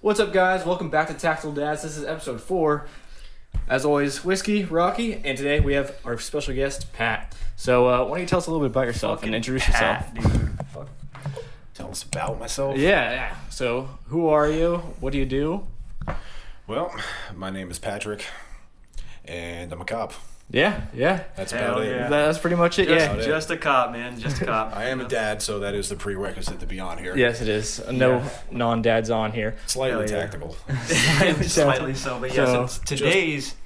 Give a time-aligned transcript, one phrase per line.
[0.00, 0.64] What's up, guys?
[0.64, 1.82] Welcome back to Tactical Dads.
[1.82, 2.86] This is episode four.
[3.68, 7.34] As always, Whiskey, Rocky, and today we have our special guest, Pat.
[7.56, 10.06] So, uh, why don't you tell us a little bit about yourself and introduce yourself?
[11.74, 12.76] Tell us about myself.
[12.76, 13.36] Yeah, yeah.
[13.50, 14.76] So, who are you?
[15.00, 15.66] What do you do?
[16.68, 16.94] Well,
[17.34, 18.24] my name is Patrick,
[19.24, 20.12] and I'm a cop.
[20.50, 21.24] Yeah, yeah.
[21.36, 22.08] That's Hell about it.
[22.08, 22.88] That's pretty much it.
[22.88, 23.22] Just, yeah.
[23.22, 24.18] just a cop, man.
[24.18, 24.74] Just a cop.
[24.74, 27.14] I am a dad, so that is the prerequisite to be on here.
[27.16, 27.82] Yes, it is.
[27.90, 28.30] No Yeah.
[28.50, 29.56] non-dads on here.
[29.66, 30.22] Slightly Hell yeah.
[30.22, 30.56] tactical.
[31.42, 33.56] Slightly so, but yes, So, it's today's.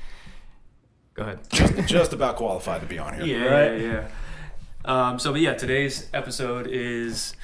[1.15, 1.39] Go ahead.
[1.53, 3.25] just, just about qualified to be on here.
[3.27, 3.81] Yeah, Right.
[3.81, 4.09] yeah, yeah.
[5.11, 7.35] Um, so, but yeah, today's episode is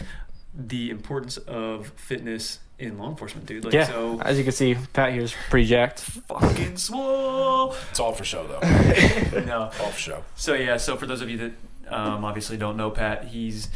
[0.55, 3.65] the importance of fitness in law enforcement, dude.
[3.65, 3.87] Like, Yeah.
[3.87, 6.01] so As you can see, Pat here's pretty jacked.
[6.01, 7.75] fucking swole.
[7.91, 9.41] It's all for show, though.
[9.45, 9.63] no.
[9.81, 10.25] all for show.
[10.37, 11.53] So yeah, so for those of you that
[11.89, 13.69] um, obviously don't know Pat, he's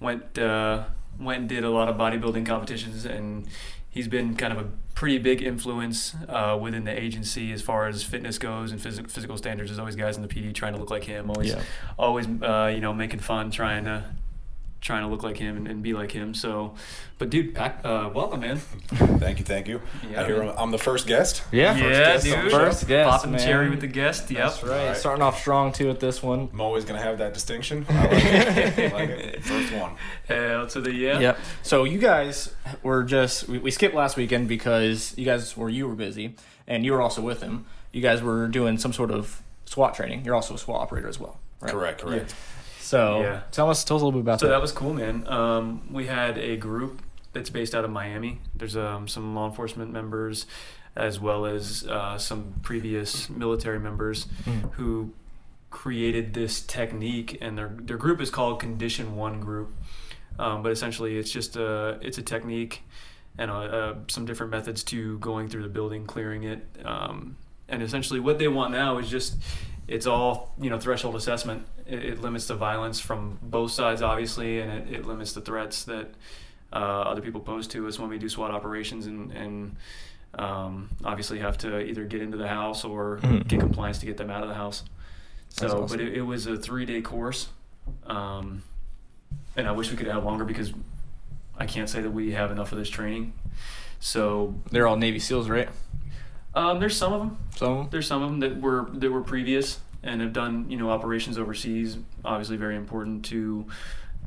[0.00, 0.84] went uh,
[1.20, 3.46] went and did a lot of bodybuilding competitions, and
[3.90, 8.02] he's been kind of a pretty big influence uh, within the agency as far as
[8.02, 9.68] fitness goes and phys- physical standards.
[9.70, 11.62] There's always guys in the PD trying to look like him, always Yeah.
[11.98, 14.04] always uh, you know making fun, trying to
[14.80, 16.34] trying to look like him and, and be like him.
[16.34, 16.74] So,
[17.18, 18.56] but dude, Pat, uh, welcome, man.
[19.18, 19.80] Thank you, thank you.
[20.10, 20.42] Yeah, I hear.
[20.42, 21.42] I'm, I'm the first guest.
[21.50, 21.76] Yeah.
[21.76, 22.50] yeah, guest dude.
[22.50, 23.40] First guest, Popping man.
[23.40, 24.30] cherry with the guest.
[24.30, 24.38] Yep.
[24.38, 24.70] That's right.
[24.80, 24.96] Alright.
[24.96, 26.48] Starting off strong too at this one.
[26.52, 27.86] I'm always going to have that distinction.
[27.88, 28.92] I like it.
[28.92, 29.44] I like it.
[29.44, 29.92] First one.
[30.28, 31.18] Hell to the yeah.
[31.18, 31.38] Yep.
[31.62, 35.88] So you guys were just we, we skipped last weekend because you guys were you
[35.88, 36.34] were busy
[36.66, 37.66] and you were also with him.
[37.92, 40.24] You guys were doing some sort of SWAT training.
[40.24, 41.38] You're also a SWAT operator as well.
[41.60, 41.72] Right?
[41.72, 42.34] Correct, correct.
[42.86, 43.40] So Yeah.
[43.50, 44.50] tell us tell us a little bit about So that.
[44.50, 45.26] So that was cool, man.
[45.26, 48.38] Um, we had a group that's based out of Miami.
[48.54, 50.46] There's um, some law enforcement members,
[50.94, 54.72] as well as uh, some previous military members Mm.
[54.74, 55.12] who
[55.70, 59.74] created this technique, and their their group is called Condition One Group.
[60.38, 62.82] Um, but essentially, it's just a it's a technique
[63.38, 67.36] and uh uh, some different methods to going through the building, clearing it, um,
[67.68, 69.36] and essentially what they want now is just
[69.88, 71.66] it's all you know threshold assessment.
[71.86, 75.84] It, it limits the violence from both sides, obviously, and it, it limits the threats
[75.84, 76.12] that
[76.72, 79.76] uh, other people pose to us when we do SWAT operations, and and
[80.38, 83.46] um, obviously have to either get into the house or Mhm.
[83.48, 84.82] get compliance to get them out of the house.
[85.48, 85.86] So, awesome.
[85.98, 87.48] but it, it was a three day course,
[88.06, 88.62] um,
[89.56, 90.72] and I wish we could have longer because
[91.56, 93.32] I can't say that we have enough of this training.
[93.98, 95.70] So They're all Navy SEALs, right?
[96.56, 97.38] Um, there's some of them.
[97.56, 100.90] So There's some of them that were that were previous and have done you know
[100.90, 101.98] operations overseas.
[102.24, 103.66] Obviously, very important to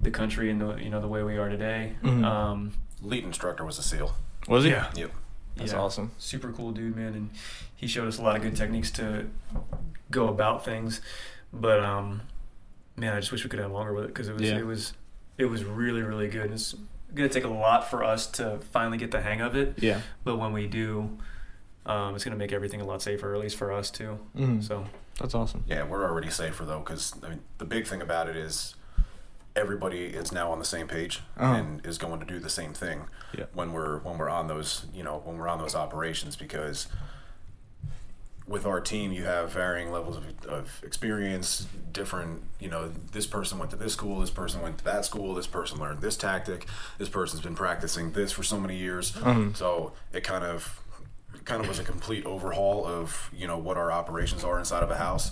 [0.01, 1.93] the country and the you know the way we are today.
[2.03, 2.23] Mhm.
[2.23, 4.13] Um, Lead instructor was a SEAL.
[4.47, 4.69] was he?
[4.71, 4.89] Yeah.
[4.95, 5.11] Yep.
[5.57, 6.11] That's yeah, awesome.
[6.17, 7.29] Super cool dude, man, and
[7.75, 9.25] he showed us a lot of good techniques to
[10.11, 11.01] go about things.
[11.51, 12.21] But um,
[12.95, 14.57] man, I just wish we could have longer with it because it was Yeah.
[14.59, 14.93] it was
[15.37, 16.51] it was really really good.
[16.51, 16.75] It's
[17.13, 19.75] gonna take a lot for us to finally get the hang of it.
[19.81, 20.01] Yeah.
[20.23, 21.17] But when we do,
[21.89, 24.19] um, it's gonna make everything a lot safer, at least for us too.
[24.37, 24.63] Mhm.
[24.63, 24.85] So
[25.19, 25.65] That's awesome.
[25.67, 28.75] Yeah, we're already safer, though, because I mean, the big thing about it is
[29.55, 31.55] everybody is now on the same page Uh-huh.
[31.55, 33.07] and is going to do the same thing
[33.37, 33.45] Yeah.
[33.53, 36.87] when we're when we're on those you know when we're on those operations because
[38.47, 43.59] with our team you have varying levels of, of experience different you know this person
[43.59, 46.65] went to this school this person went to that school this person learned this tactic
[46.97, 49.55] this person's been practicing this for so many years Mhm.
[49.55, 50.88] so it kind of it
[51.49, 54.91] kind of was a complete overhaul of you know what our operations are inside of
[54.91, 55.31] a house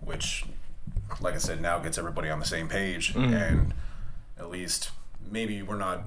[0.00, 0.44] which
[1.20, 3.32] like i said now gets everybody on the same page Mhm.
[3.50, 3.74] and
[4.38, 4.90] at least
[5.28, 6.04] maybe we're not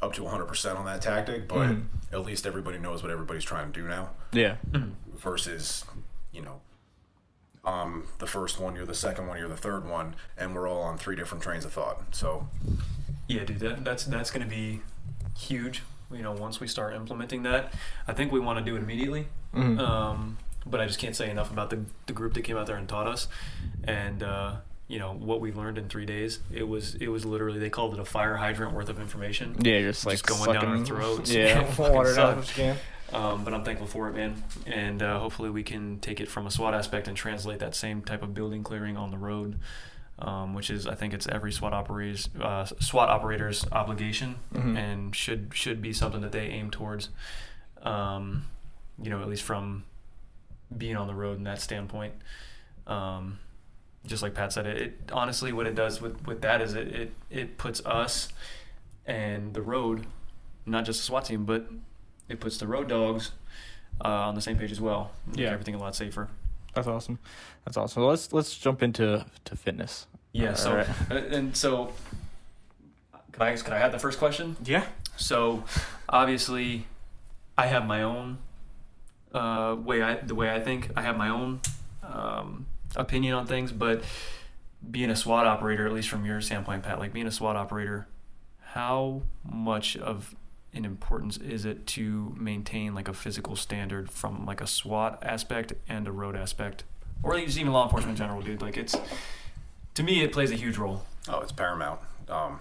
[0.00, 1.84] up to 100% on that tactic but Mhm.
[2.10, 4.56] at least everybody knows what everybody's trying to do now Yeah.
[5.14, 5.84] versus
[6.32, 6.60] you know
[7.66, 10.82] um, the first one you're the second one you're the third one and we're all
[10.82, 12.48] on three different trains of thought so
[13.28, 14.82] yeah, dude, that, that's that's gonna be
[15.36, 15.82] huge.
[16.12, 17.72] You know, once we start implementing that,
[18.06, 19.26] I think we want to do it immediately.
[19.54, 19.78] Mhm.
[19.80, 22.76] Um, but I just can't say enough about the the group that came out there
[22.76, 23.28] and taught us,
[23.84, 24.56] and uh,
[24.88, 26.40] you know what we learned in three days.
[26.52, 29.56] It was it was literally they called it a fire hydrant worth of information.
[29.60, 31.32] Yeah, you're just like Just going down our throats.
[31.32, 32.38] Yeah, water down suck.
[32.38, 32.76] as you can.
[33.12, 34.42] Um, but I'm thankful for it, man.
[34.66, 38.02] And uh, hopefully we can take it from a SWAT aspect and translate that same
[38.02, 39.60] type of building clearing on the road,
[40.18, 44.76] um, which is I think it's every SWAT operator's uh, SWAT operator's obligation Mhm.
[44.76, 47.10] and should should be something that they aim towards.
[47.82, 48.46] Um,
[49.02, 49.84] you know, at least from
[50.76, 52.14] being on the road in that standpoint.
[52.86, 53.38] Um,
[54.06, 56.88] just like Pat said, it, it honestly what it does with, with that is it,
[56.88, 58.32] it it puts us
[59.06, 60.06] and the road,
[60.64, 61.68] not just the SWAT team, but
[62.28, 63.32] it puts the road dogs
[64.04, 65.10] uh, on the same page as well.
[65.34, 65.50] Yeah.
[65.50, 66.28] everything a lot safer.
[66.76, 67.18] That's awesome.
[67.64, 68.02] That's awesome.
[68.02, 70.06] So let's let's jump into to fitness.
[70.32, 70.52] Yeah.
[70.52, 70.88] So Alright.
[71.10, 71.94] uh, and so,
[73.32, 74.56] can I can I have the first question?
[74.62, 74.84] Yeah.
[75.16, 75.64] So,
[76.06, 76.86] obviously,
[77.56, 78.36] I have my own
[79.32, 80.02] uh, way.
[80.02, 80.90] I the way I think.
[80.94, 81.60] I have my own
[82.02, 84.02] um, opinion on things, but
[84.90, 88.06] being a SWAT operator, at least from your standpoint, Pat, like being a SWAT operator,
[88.60, 90.34] how much of
[90.76, 95.72] an importance is it to maintain like a physical standard from like a SWAT aspect
[95.88, 96.84] and a road aspect,
[97.22, 98.60] or just even law enforcement in general, dude?
[98.62, 98.96] Like it's
[99.94, 101.02] to me, it plays a huge role.
[101.28, 102.00] Oh, it's paramount.
[102.28, 102.60] Um,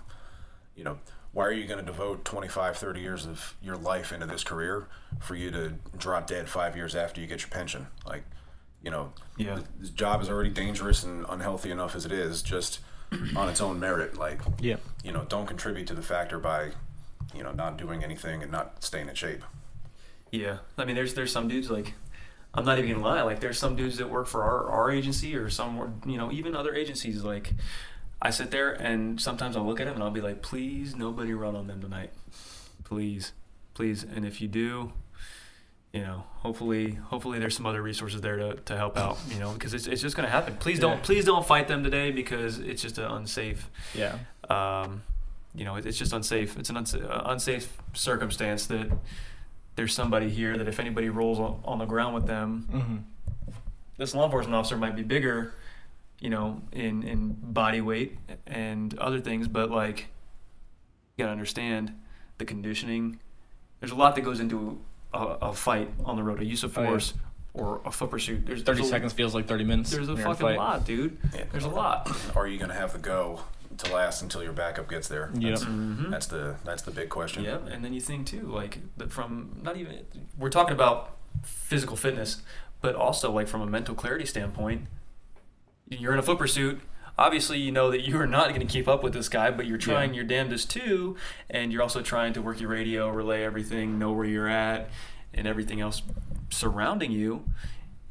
[0.76, 0.98] you know,
[1.34, 4.88] why are you going to devote 25, 30 years of your life into this career
[5.20, 7.88] for you to drop dead five years after you get your pension?
[8.06, 8.24] Like,
[8.82, 9.60] you know, Yeah.
[9.80, 12.80] this job is already dangerous and unhealthy enough as it is, just
[13.36, 14.16] on its own merit.
[14.18, 14.78] Like, Yeah.
[15.04, 16.72] you know, don't contribute to the factor by,
[17.34, 19.44] you know, not doing anything and not staying in shape.
[20.32, 21.94] Yeah, I mean, there's there's some dudes like
[22.54, 23.22] I'm not even gonna lie.
[23.22, 26.56] Like, there's some dudes that work for our, our agency or some you know even
[26.56, 27.24] other agencies.
[27.24, 27.52] Like,
[28.22, 31.34] I sit there and sometimes I'll look at them and I'll be like, please, nobody
[31.34, 32.12] run on them tonight,
[32.84, 33.34] please,
[33.74, 34.04] please.
[34.04, 34.94] And if you do,
[35.94, 39.18] you know, hopefully, hopefully there's some other resources there to, to help out.
[39.30, 40.56] You know, because it's, it's just gonna happen.
[40.58, 41.04] Please don't Yeah.
[41.04, 44.18] please don't fight them today because it's just an unsafe Yeah.
[44.50, 45.04] um,
[45.56, 46.58] you know, it's just unsafe.
[46.58, 48.90] It's an unsa- uh, unsafe circumstance that
[49.76, 52.96] there's somebody here that if anybody rolls on, on the ground with them, Mm-hmm.
[53.98, 55.54] this law enforcement officer might be bigger,
[56.20, 58.18] you know, in, in body weight
[58.48, 60.08] and other things, but like,
[61.18, 61.94] you gotta understand
[62.38, 63.20] the conditioning.
[63.80, 64.80] There's a lot that goes into
[65.14, 66.88] a, a fight on the road, a use of Oh, yeah.
[66.90, 67.14] force
[67.54, 68.46] or a foot pursuit.
[68.46, 69.92] There's Thirty there's a- seconds feels like thirty minutes.
[69.92, 70.58] There's a when you're in fucking fight.
[70.58, 71.18] lot, dude.
[71.34, 71.44] Yeah.
[71.52, 72.12] There's a lot.
[72.36, 73.40] Are you going to have the go
[73.78, 75.32] to last until your backup gets there?
[75.34, 75.50] Yep.
[75.52, 76.10] That's, Mhm.
[76.12, 77.44] that's the that's the big question.
[77.44, 80.06] Yep, and then you think too, like that from not even
[80.38, 82.42] we're talking about physical fitness,
[82.82, 84.88] but also like from a mental clarity standpoint,
[85.90, 86.82] you're in a foot pursuit.
[87.18, 89.66] Obviously, you know that you are not going to keep up with this guy, but
[89.66, 91.16] you're trying your damnedest too,
[91.50, 94.90] and you're also trying to work your radio, relay everything, know where you're at,
[95.34, 96.02] and everything else
[96.50, 97.46] surrounding you.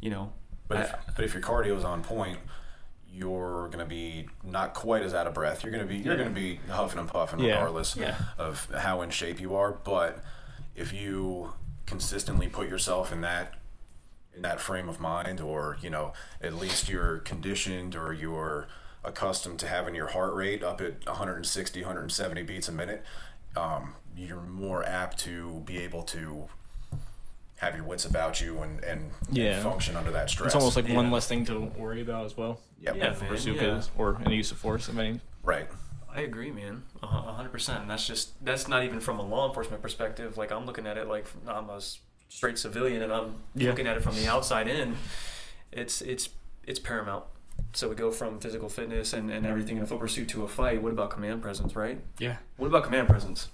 [0.00, 0.32] You know,
[0.68, 2.38] But if, I- but if your cardio is on point,
[3.14, 5.62] you're going to be not quite as out of breath.
[5.62, 6.22] You're going to be you're Yeah.
[6.24, 7.52] going to be huffing and puffing Yeah.
[7.54, 8.16] regardless Yeah.
[8.38, 9.72] of how in shape you are.
[9.72, 10.22] But
[10.74, 11.52] if you
[11.86, 13.54] consistently put yourself in that
[14.34, 16.12] in that frame of mind, or you know,
[16.42, 18.66] at least you're conditioned or you're
[19.04, 23.04] accustomed to having your heart rate up at 160, 170 beats a minute,
[23.54, 26.48] um, you're more apt to be able to
[27.64, 30.48] have your wits about you and, and, and function under that stress.
[30.48, 32.60] It's almost like one less thing to worry about as well.
[32.80, 32.96] Yep.
[32.96, 33.82] Yeah, For man, pursuit yeah.
[33.98, 34.88] or any use of force.
[34.88, 35.68] I mean, Right.
[36.16, 36.82] I agree, man.
[37.02, 37.80] A hundred percent.
[37.82, 40.36] And that's just that's not even from a law enforcement perspective.
[40.36, 41.80] Like I'm looking at it like I'm a
[42.28, 43.70] straight civilian, and I'm Yeah.
[43.70, 44.96] looking at it from the outside in.
[45.72, 46.28] It's it's
[46.64, 47.24] it's paramount.
[47.72, 50.48] So we go from physical fitness and, and everything in a foot pursuit to a
[50.48, 50.80] fight.
[50.82, 52.00] What about command presence, right?
[52.18, 52.36] yeah.
[52.58, 53.48] What about command presence?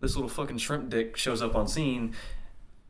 [0.00, 2.14] This little fucking shrimp dick shows up on scene.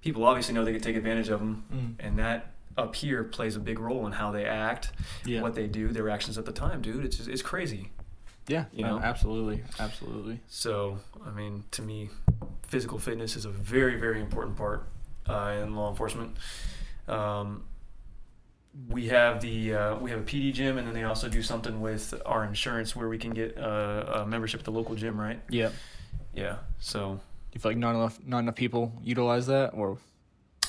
[0.02, 1.94] People obviously know they can take advantage of them, Mm.
[2.06, 4.92] and that up here plays a big role in how they act,
[5.24, 5.42] Yeah.
[5.42, 7.04] what they do, their actions at the time, dude.
[7.04, 7.90] It's just, it's crazy.
[8.46, 8.64] Yeah.
[8.72, 9.02] You no, know?
[9.04, 10.40] absolutely, absolutely.
[10.48, 12.08] So, I mean, to me,
[12.66, 14.88] physical fitness is a very, very important part
[15.28, 16.36] uh, in law enforcement.
[17.06, 17.64] Um,
[18.88, 21.80] we have the uh, we have a PD gym, and then they also do something
[21.80, 25.40] with our insurance where we can get uh, a membership at the local gym, right?
[25.48, 25.70] Yeah.
[26.34, 26.58] Yeah.
[26.78, 27.20] So,
[27.52, 29.98] You feel like not enough, not enough people utilize that, or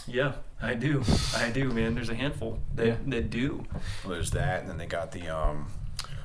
[0.08, 1.04] yeah, I do,
[1.38, 1.94] I do, man.
[1.96, 2.96] There's a handful that Yeah.
[3.08, 3.64] that do.
[4.04, 5.68] Well, there's that, and then they got the um,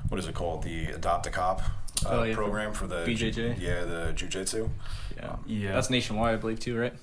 [0.08, 0.62] what is it called?
[0.62, 1.60] The Adopt a Cop
[2.04, 3.56] uh, Oh, yeah, program for the BJJ?
[3.60, 4.70] Yeah, the jujitsu.
[5.16, 5.72] yeah, Um, Yeah.
[5.72, 6.94] that's nationwide, I believe, too, right?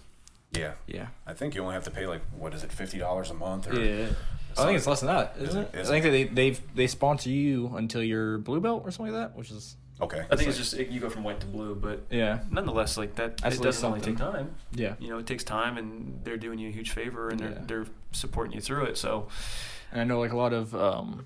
[0.51, 1.07] Yeah, Yeah.
[1.27, 3.67] I think you only have to pay like what is it, fifty dollars a month?
[3.67, 4.07] Or Yeah.
[4.57, 5.69] I think it's less than that, Is isn't it?
[5.75, 5.79] it?
[5.81, 9.13] Is I think that they they they sponsor you until you're blue belt or something
[9.13, 10.25] like that, which is okay.
[10.31, 13.37] I think it's just you go from white to blue, but yeah, nonetheless, like that,
[13.37, 14.55] That's it doesn't only take time.
[14.73, 14.95] yeah.
[14.99, 17.59] you know, it takes time and they're doing you a huge favor and they're, Yeah.
[17.65, 18.97] they're supporting you through it.
[18.97, 19.27] So,
[19.91, 21.25] And I know like a lot of um,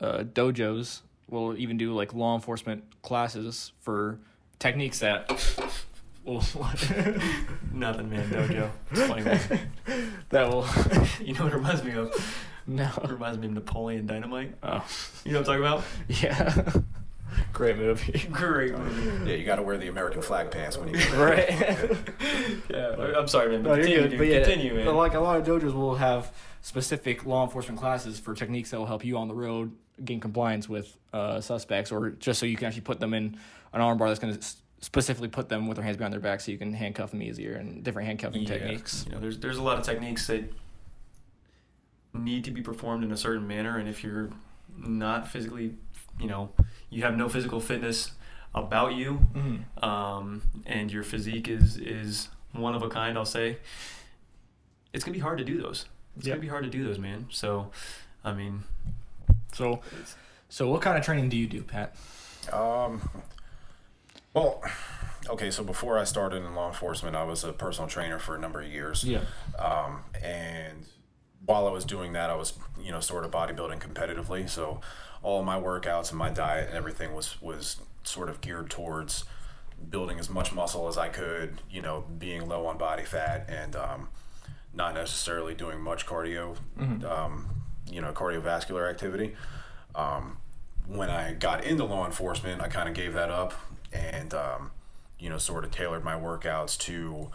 [0.00, 4.18] uh, dojos will even do like law enforcement classes for
[4.58, 5.30] techniques that.
[6.26, 6.38] Well,
[7.72, 8.68] nothing, man, dojo.
[8.90, 9.38] It's funny, man.
[10.30, 10.66] that will
[11.24, 12.08] You know what it reminds me of?
[12.08, 12.18] It
[12.66, 12.90] no.
[13.08, 14.54] reminds me of Napoleon Dynamite.
[14.60, 14.84] Oh
[15.24, 15.84] You know what I'm talking about?
[16.08, 16.72] yeah,
[17.52, 18.26] great movie.
[18.30, 19.30] Great movie.
[19.30, 20.94] Yeah, you got to wear the American flag pants when you.
[20.98, 21.48] Get Right.
[22.70, 23.62] Yeah, I'm sorry, man.
[23.62, 24.10] No, But you're continue, good.
[24.10, 24.18] dude.
[24.18, 24.84] But yeah, continue, man.
[24.84, 28.78] but like a lot of dojos will have specific law enforcement classes for techniques that
[28.78, 29.72] will help you on the road
[30.04, 33.38] gain compliance with uh, suspects, or just so you can actually put them in
[33.72, 34.46] an armbar that's going to
[34.80, 37.54] specifically put them with their hands behind their back, so you can handcuff them easier
[37.54, 38.48] and different handcuffing Yeah.
[38.48, 39.04] techniques.
[39.08, 40.44] You know, there's there's a lot of techniques that
[42.12, 44.30] need to be performed in a certain manner, and if you're
[44.76, 45.74] not physically,
[46.20, 46.50] you know,
[46.90, 48.12] you have no physical fitness
[48.54, 49.84] about you, Mm-hmm.
[49.84, 53.58] um, and your physique is is one of a kind, I'll say.
[54.92, 55.86] It's gonna be hard to do those.
[56.16, 56.36] It's Yep.
[56.36, 57.26] gonna be hard to do those, man.
[57.30, 57.70] So,
[58.24, 58.64] I mean,
[59.52, 59.80] So,
[60.48, 61.94] so what kind of training do you do, Pat?
[62.52, 63.08] Um,
[64.34, 64.62] well,
[65.28, 68.38] okay, so before I started in law enforcement, I was a personal trainer for a
[68.38, 69.04] number of years.
[69.04, 69.20] Yeah.
[69.58, 70.86] Um, and
[71.44, 74.48] while I was doing that, I was, you know, sort of bodybuilding competitively.
[74.48, 74.80] So
[75.22, 79.24] all my workouts and my diet and everything was was sort of geared towards
[79.90, 83.76] building as much muscle as I could, you know, being low on body fat and
[83.76, 84.08] um,
[84.72, 86.56] not necessarily doing much cardio,
[87.04, 87.48] um,
[87.90, 89.34] you know, cardiovascular activity.
[89.94, 90.38] Um,
[90.86, 93.54] when I got into law enforcement, I kind of gave that up
[93.92, 94.70] and, um,
[95.18, 97.30] you know, sort of tailored my workouts to,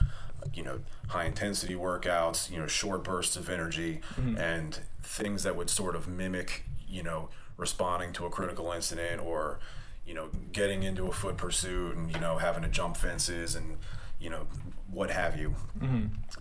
[0.53, 4.01] you know, high intensity workouts, you know, short bursts of energy
[4.37, 7.29] and things that would sort of mimic, you know,
[7.61, 9.59] responding to a critical incident or,
[10.05, 13.77] you know, getting into a foot pursuit and, you know, having to jump fences and,
[14.19, 14.47] you know,
[14.89, 15.53] what have you.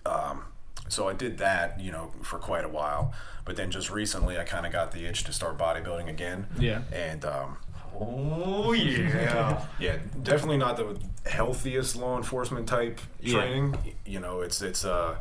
[0.07, 0.43] Um,
[0.89, 3.13] so I did that, you know, for quite a while.
[3.45, 6.47] But then just recently, I kind of got the itch to start bodybuilding again.
[6.59, 6.83] Yeah.
[6.93, 7.59] And um,
[8.01, 10.99] oh yeah, yeah, definitely not the
[11.29, 13.35] healthiest law enforcement type Yeah.
[13.35, 13.77] training.
[14.07, 15.17] You know, it's it's uh,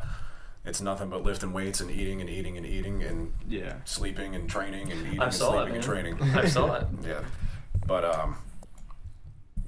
[0.64, 3.74] it's nothing but lifting weights and eating and eating and eating and Yeah.
[3.84, 6.22] sleeping and training and eating I and saw it, sleeping and training.
[6.22, 6.86] I saw it.
[7.06, 7.22] Yeah,
[7.86, 8.36] but um,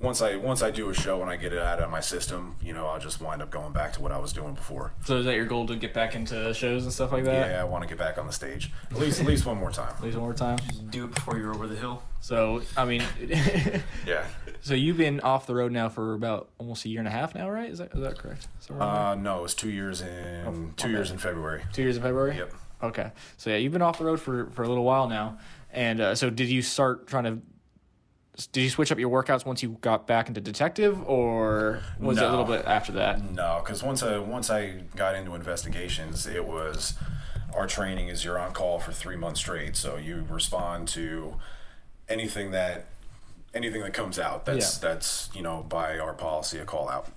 [0.00, 2.56] once I once I do a show and I get it out of my system,
[2.61, 4.92] you know, I'll just wind up going back to what I was doing before.
[5.04, 7.50] So is that your goal to get back into shows and stuff like that?
[7.52, 9.70] Yeah, I want to get back on the stage at least at least one more
[9.70, 9.94] time.
[9.96, 10.58] At least one more time.
[10.90, 12.02] Do it before you're over the hill.
[12.20, 13.02] So I mean,
[14.06, 14.25] Yeah.
[14.62, 17.35] So you've been off the road now for about almost a year and a half
[17.35, 17.69] now, right?
[17.71, 18.49] Is that is that correct?
[18.61, 20.90] Somewhere Uh, no, it was two years in Oh, two okay.
[20.90, 21.62] years in February.
[21.73, 22.37] two years in February.
[22.37, 22.54] Yep.
[22.83, 23.12] Okay.
[23.37, 25.38] So yeah, you've been off the road for for a little while now,
[25.73, 27.38] and uh, so did you start trying to?
[28.52, 32.25] Did you switch up your workouts once you got back into detective, or was it
[32.25, 33.23] a little bit after that?
[33.23, 36.95] No, because once I once I got into investigations, it was
[37.54, 41.35] our training is you're on call for three months straight, so you respond to
[42.09, 42.87] anything that
[43.54, 44.44] anything that comes out.
[44.47, 44.88] That's Yeah.
[44.90, 47.09] that's you know by our policy a call out.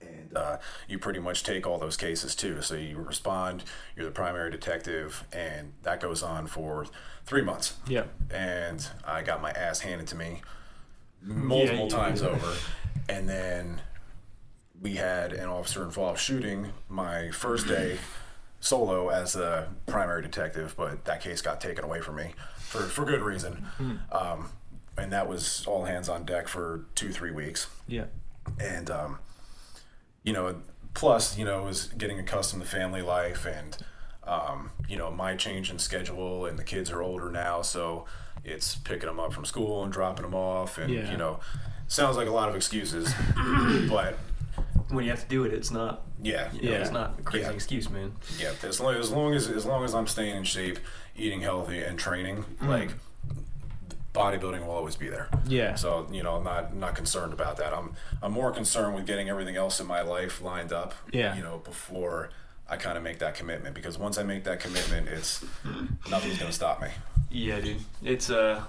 [0.00, 2.60] And uh, you pretty much take all those cases too.
[2.60, 3.64] So you respond,
[3.96, 6.86] you're the primary detective, and that goes on for
[7.24, 7.74] three months.
[7.88, 8.04] Yeah.
[8.30, 10.42] and I got my ass handed to me
[11.22, 12.30] multiple you times did.
[12.30, 12.52] over.
[13.08, 13.80] And then
[14.80, 17.96] we had an officer involved shooting my first day
[18.60, 23.04] solo as a primary detective, but that case got taken away from me for, for
[23.06, 23.66] good reason.
[24.12, 24.50] Um,
[24.96, 28.04] and that was all hands on deck for two, three weeks Yeah.
[28.60, 29.18] and um,
[30.22, 30.56] you know
[30.94, 33.76] plus you know was getting accustomed to family life and
[34.26, 38.04] um, you know my change in schedule and the kids are older now so
[38.44, 41.10] it's picking them up from school and dropping them off and Yeah.
[41.10, 41.40] you know
[41.88, 43.12] sounds like a lot of excuses
[43.88, 44.16] but
[44.90, 46.02] When you have to do it, it's not.
[46.22, 46.76] yeah You know, Yeah.
[46.82, 47.52] It's not a crazy Yeah.
[47.52, 48.12] excuse, man.
[48.38, 50.78] yeah as long, as long as as long as i'm staying in shape
[51.16, 52.90] eating healthy and training like
[54.14, 55.74] bodybuilding will always be there Yeah.
[55.74, 57.74] so you know, I'm not not concerned about that.
[57.74, 60.94] I'm I'm more concerned with getting everything else in my life lined up.
[61.12, 61.34] Yeah.
[61.36, 62.30] You know, before
[62.68, 65.44] I kind of make that commitment because once I make that commitment, it's
[66.08, 66.88] nothing's gonna stop me.
[67.30, 67.80] Yeah, dude.
[68.02, 68.62] It's uh.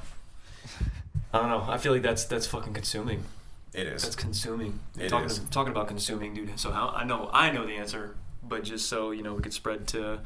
[1.33, 1.65] I don't know.
[1.67, 3.23] I feel like that's that's fucking consuming.
[3.73, 4.03] It is.
[4.03, 4.79] That's consuming.
[4.97, 5.39] It talking is.
[5.51, 6.57] talking about consuming, dude.
[6.59, 9.53] So how I know I know the answer, but just so you know, we could
[9.53, 10.19] spread to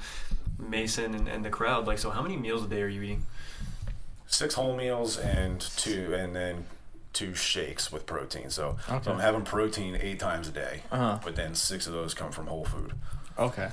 [0.59, 1.87] Mason and, and the crowd.
[1.87, 3.23] Like, so how many meals a day are you eating?
[4.31, 6.65] Six whole meals and two, and then
[7.13, 8.51] two shakes with protein.
[8.51, 9.03] So, Okay.
[9.05, 11.17] so I'm having protein eight times a day, Uh-huh.
[11.23, 12.93] but then six of those come from whole food.
[13.39, 13.69] Okay.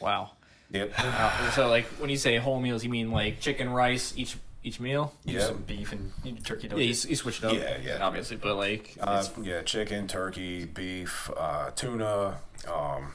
[0.00, 0.30] Wow.
[0.70, 0.98] Yep.
[0.98, 1.50] Wow.
[1.54, 5.14] So like when you say whole meals, you mean like chicken, rice each each meal?
[5.24, 5.46] You do Yeah.
[5.46, 6.12] some beef and
[6.44, 6.68] turkey.
[6.68, 6.92] Don't Yeah, you?
[6.94, 7.52] you, you switch it up.
[7.54, 8.04] Yeah, yeah.
[8.04, 13.14] Obviously, but like Uh, yeah, chicken, turkey, beef, uh, tuna, um,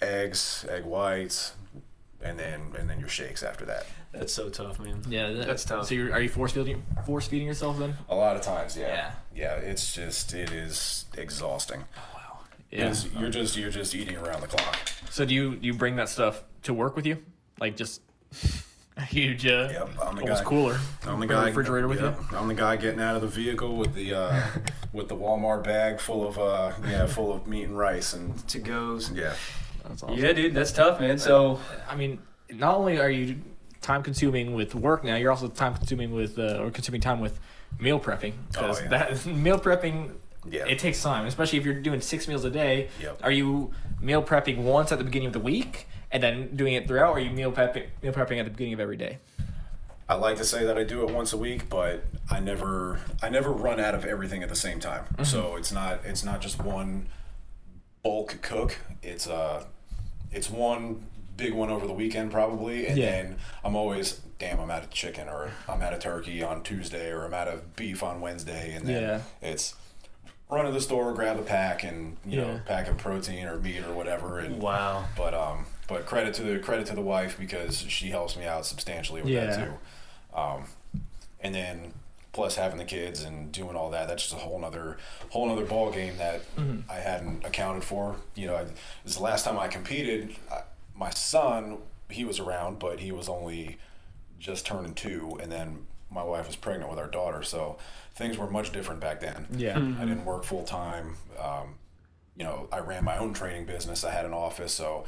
[0.00, 1.52] eggs, egg whites,
[2.22, 3.86] and then and then your shakes after that.
[4.12, 5.02] That's so tough, man.
[5.08, 5.86] yeah, that- That's tough.
[5.86, 7.94] So you're, are you force feeding force feeding yourself then?
[8.08, 8.86] A lot of times, yeah.
[8.88, 9.12] Yeah.
[9.34, 11.84] Yeah, it's just it is exhausting.
[12.14, 12.38] Wow.
[12.70, 12.88] Yeah.
[12.88, 14.76] is- you're just you're just eating around the clock.
[15.10, 17.18] So do you do you bring that stuff to work with you?
[17.60, 18.00] Like just
[18.96, 20.42] a huge uh, Yep, I'm the guy.
[20.42, 20.78] cooler.
[21.06, 23.94] I'm the guy refrigerator with yep, I'm the guy getting out of the vehicle with
[23.94, 24.42] the uh,
[24.92, 28.58] with the Walmart bag full of uh, yeah full of meat and rice and To
[28.58, 29.10] goes.
[29.12, 29.34] yeah.
[29.86, 30.18] That's awesome.
[30.18, 31.18] Yeah, dude, that's tough, man.
[31.18, 32.18] So I mean,
[32.50, 33.40] not only are you
[33.80, 37.38] time consuming with work now, you're also time consuming with uh, or consuming time with
[37.78, 38.88] meal prepping because Oh, yeah.
[38.88, 40.12] that meal prepping
[40.48, 40.66] Yeah.
[40.66, 42.88] it takes time, especially if you're doing six meals a day.
[43.00, 43.20] Yep.
[43.22, 46.86] Are you meal prepping once at the beginning of the week and then doing it
[46.88, 49.18] throughout, or are you meal prepping meal prepping at the beginning of every day?
[50.10, 53.28] I like to say that I do it once a week, but I never I
[53.28, 55.04] never run out of everything at the same time.
[55.04, 55.24] Mm-hmm.
[55.24, 57.08] So it's not it's not just one
[58.02, 58.78] bulk cook.
[59.02, 59.64] It's uh,
[60.32, 61.04] it's one
[61.38, 63.10] big one over the weekend probably, and Yeah.
[63.10, 67.10] then I'm always damn I'm out of chicken or I'm out of turkey on Tuesday
[67.10, 69.20] or I'm out of beef on Wednesday, and then Yeah.
[69.40, 69.74] it's
[70.50, 72.46] run to the store, grab a pack, and you Yeah.
[72.46, 75.04] know pack of protein or meat or whatever, and Wow.
[75.16, 78.66] but um, but credit to the credit to the wife because she helps me out
[78.66, 79.78] substantially with that too.
[80.38, 80.66] Um,
[81.40, 81.94] and then
[82.32, 84.96] plus having the kids and doing all that, that's just a whole nother
[85.30, 86.90] whole nother ball game that Mm-hmm.
[86.90, 88.16] I hadn't accounted for.
[88.34, 88.72] You know, I, this
[89.06, 90.34] is the last time I competed.
[90.50, 90.62] I,
[90.98, 91.78] my son,
[92.10, 93.78] he was around, but he was only
[94.38, 97.78] just turning two, and then my wife was pregnant with our daughter, so
[98.14, 99.46] things were much different back then.
[99.50, 99.76] Yeah.
[99.76, 101.16] I didn't work full time.
[101.38, 101.74] Um,
[102.36, 104.04] you know, I ran my own training business.
[104.04, 105.04] I had an office, so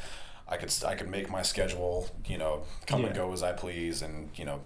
[0.48, 2.08] I could I could make my schedule.
[2.26, 4.60] You know, come and go as I please, and you know,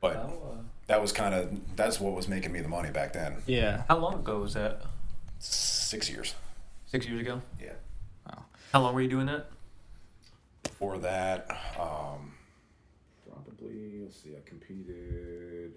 [0.00, 3.12] but How, uh, that was kind of that's what was making me the money back
[3.12, 3.42] then.
[3.46, 3.82] Yeah.
[3.88, 4.82] how long ago was that?
[5.38, 6.34] Six years.
[6.86, 7.42] Six years ago.
[7.62, 7.74] Yeah.
[8.26, 8.44] Wow.
[8.72, 9.50] How long were you doing that?
[10.62, 11.46] Before that,
[11.78, 12.32] um,
[13.28, 15.72] probably let's see, I competed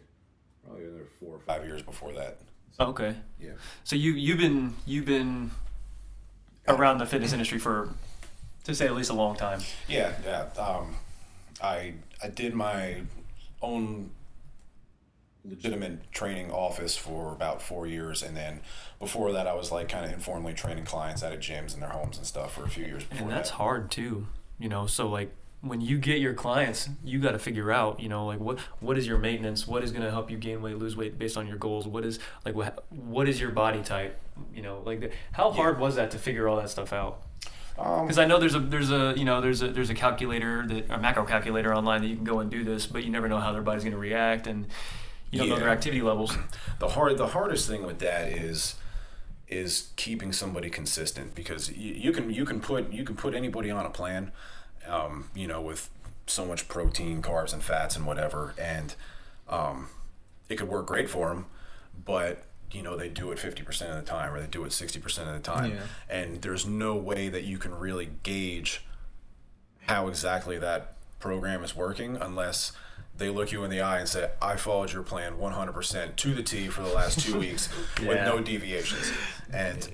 [0.66, 2.38] probably another four or five years before that.
[2.78, 3.16] So, Okay.
[3.40, 3.52] Yeah.
[3.84, 5.52] So you you've been you've been
[6.68, 7.90] around the fitness industry for
[8.64, 9.60] to say at least a long time.
[9.88, 10.62] Yeah, yeah.
[10.62, 10.96] Um,
[11.62, 13.02] I I did my
[13.62, 14.10] own
[15.46, 18.62] legitimate training office for about four years, and then
[19.00, 21.90] before that, I was like kind of informally training clients out of gyms in their
[21.90, 23.58] homes and stuff for a few years before And that's that.
[23.58, 24.28] hard too,
[24.60, 24.88] you know.
[24.88, 28.40] So like when you get your clients, you got to figure out, you know, like
[28.40, 29.68] what what is your maintenance?
[29.68, 31.88] What is going to help you gain weight, lose weight based on your goals?
[31.88, 34.20] What is like what what is your body type?
[34.54, 37.22] You know, like the, how hard was that to figure all that stuff out?
[37.78, 40.66] Um, Because I know there's a there's a you know there's a there's a calculator
[40.68, 43.28] that a macro calculator online that you can go and do this, but you never
[43.28, 44.68] know how their body's going to react and
[45.32, 46.38] you don't know their activity levels.
[46.80, 48.76] the hard the hardest thing with that is
[49.58, 53.70] is keeping somebody consistent because you, you can you can put you can put anybody
[53.72, 54.32] on a plan
[54.88, 55.90] um, you know with
[56.28, 58.96] so much protein carbs and fats and whatever and
[59.50, 59.88] um,
[60.50, 61.46] it could work great for them
[62.06, 65.06] but you know they do it 50% of the time or they do it 60%
[65.28, 65.82] of the time Yeah.
[66.10, 68.84] and there's no way that you can really gauge
[69.82, 72.72] how exactly that program is working unless
[73.18, 76.44] they look you in the eye and say, I followed your plan 100% to the
[76.44, 79.12] T for the last two weeks with no deviations.
[79.52, 79.88] And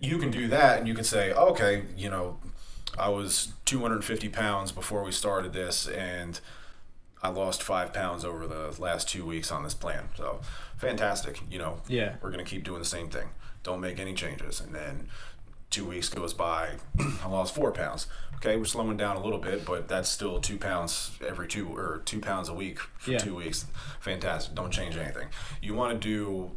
[0.00, 2.38] you can do that and you can say, okay, you know,
[2.98, 6.40] I was 250 pounds before we started this and
[7.22, 10.08] I lost five pounds over the last two weeks on this plan.
[10.16, 10.40] So
[10.78, 11.40] fantastic.
[11.50, 12.16] You know, Yeah.
[12.22, 13.28] we're going to keep doing the same thing.
[13.62, 14.60] Don't make any changes.
[14.60, 15.08] And then
[15.70, 16.76] two weeks goes by,
[17.24, 18.06] I lost four pounds.
[18.36, 22.00] Okay, we're slowing down a little bit, but that's still two pounds every two or
[22.04, 23.18] two pounds a week for Yeah.
[23.18, 23.66] two weeks.
[24.00, 24.54] Fantastic.
[24.54, 25.28] Don't change anything.
[25.60, 26.50] You want to do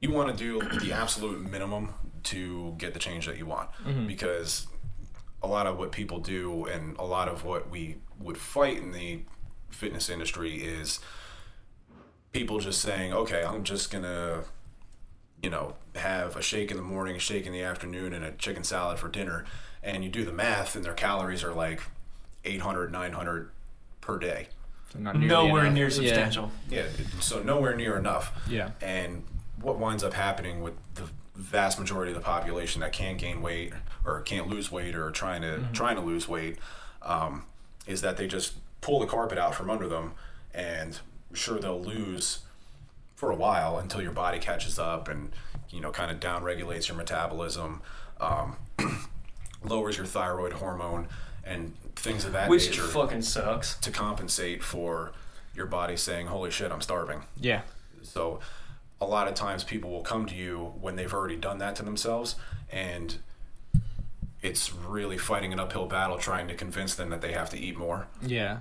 [0.00, 4.06] you want to do the absolute minimum to get the change that you want mm-hmm.
[4.06, 4.66] because
[5.42, 8.92] a lot of what people do and a lot of what we would fight in
[8.92, 9.20] the
[9.70, 11.00] fitness industry is
[12.32, 14.44] people just saying, okay, I'm just gonna,
[15.46, 18.32] you know, have a shake in the morning, a shake in the afternoon, and a
[18.32, 19.44] chicken salad for dinner.
[19.80, 21.82] And you do the math, and their calories are like
[22.44, 23.50] 800, 900
[24.00, 24.48] per day.
[24.92, 25.74] So not Nowhere enough.
[25.74, 25.90] near Yeah.
[25.94, 26.50] substantial.
[26.68, 26.86] Yeah,
[27.20, 28.32] so nowhere near enough.
[28.48, 28.70] Yeah.
[28.80, 29.22] And
[29.60, 31.04] what winds up happening with the
[31.36, 33.72] vast majority of the population that can't gain weight
[34.04, 36.56] or can't lose weight or trying to trying to lose weight
[37.02, 37.44] um,
[37.86, 40.14] is that they just pull the carpet out from under them,
[40.52, 40.98] and
[41.34, 42.40] sure they'll lose
[43.16, 45.32] for a while until your body catches up and
[45.70, 47.82] you know kind of down regulates your metabolism,
[48.20, 48.56] um,
[49.64, 51.08] lowers your thyroid hormone,
[51.44, 52.50] and things of that nature.
[52.50, 53.76] Which nature fucking sucks.
[53.78, 55.12] to compensate for
[55.54, 57.62] your body saying, "Holy shit, I'm starving." Yeah.
[58.02, 58.38] So
[59.00, 61.82] a lot of times people will come to you when they've already done that to
[61.82, 62.36] themselves
[62.70, 63.16] and
[64.42, 67.76] it's really fighting an uphill battle trying to convince them that they have to eat
[67.76, 68.06] more.
[68.22, 68.58] Yeah.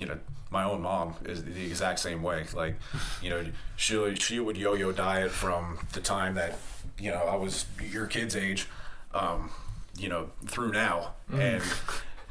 [0.00, 0.18] You know,
[0.50, 2.46] my own mom is the exact same way.
[2.54, 2.76] Like,
[3.22, 3.44] you know,
[3.76, 6.58] she she would yo-yo diet from the time that,
[6.98, 8.66] you know, I was your kid's age,
[9.14, 9.50] um,
[9.98, 11.12] you know, through now.
[11.32, 11.62] And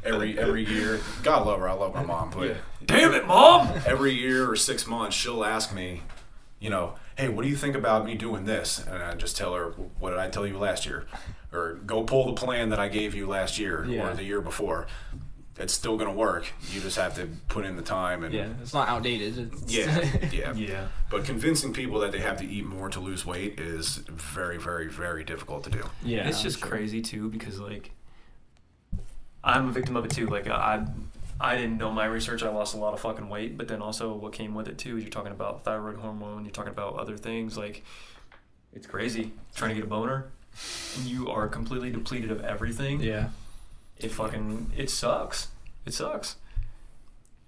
[0.03, 3.69] every every year, God love her, I love my mom, but Damn it, mom!
[3.85, 6.01] every year or six months, she'll ask me,
[6.59, 8.79] you know, hey, what do you think about me doing this?
[8.85, 11.05] And I just tell her, what did I tell you last year?
[11.53, 14.09] Or go pull the plan that I gave you last year Yeah.
[14.09, 14.87] or the year before.
[15.59, 16.51] It's still going to work.
[16.71, 18.47] You just have to put in the time and Yeah.
[18.61, 19.51] It's not outdated.
[19.53, 20.53] It's, yeah, yeah.
[20.53, 20.87] Yeah.
[21.09, 24.87] But convincing people that they have to eat more to lose weight is very, very,
[24.87, 25.83] very difficult to do.
[26.03, 26.27] yeah.
[26.27, 26.67] it's just sure.
[26.69, 27.91] crazy too because like
[29.43, 30.27] I'm a victim of it too.
[30.27, 30.85] Like uh, I
[31.41, 32.43] I didn't know my research.
[32.43, 34.97] I lost a lot of fucking weight, but then also what came with it too
[34.97, 36.43] is you're talking about thyroid hormone.
[36.45, 37.83] You're talking about other things like
[38.73, 40.27] it's crazy trying to get a boner.
[40.97, 43.29] and you are completely depleted of everything, Yeah.
[43.99, 45.49] It fucking it sucks.
[45.85, 46.35] It sucks.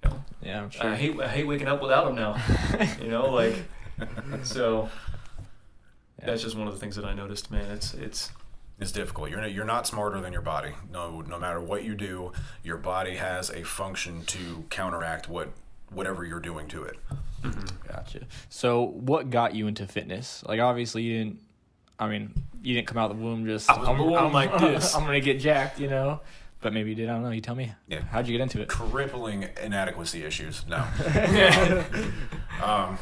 [0.04, 2.42] You know, Yeah, I'm I hate I hate waking up without them now.
[3.02, 3.56] you know, like
[4.44, 4.90] so.
[6.20, 6.26] Yeah.
[6.28, 7.72] That's just one of the things that I noticed, man.
[7.72, 8.32] It's it's
[8.80, 9.30] It's difficult.
[9.32, 10.74] You're not, you're not smarter than your body.
[10.92, 12.32] No, no matter what you do,
[12.64, 15.50] your body has a function to counteract what
[15.90, 16.98] whatever you're doing to it.
[17.44, 17.88] Mm-hmm.
[17.88, 18.22] Gotcha.
[18.50, 20.44] So, what got you into fitness?
[20.48, 21.40] Like, obviously, you didn't.
[21.98, 23.70] I mean, you didn't come out of the womb just.
[23.70, 24.96] I was born like this.
[24.96, 26.20] I'm gonna get jacked, you know.
[26.62, 27.10] But maybe you did.
[27.10, 27.32] I don't know.
[27.32, 27.74] You tell me.
[27.88, 28.02] Yeah.
[28.04, 28.68] How'd you get into it?
[28.70, 30.64] Crippling inadequacy issues.
[30.68, 30.78] No.
[32.64, 32.98] um,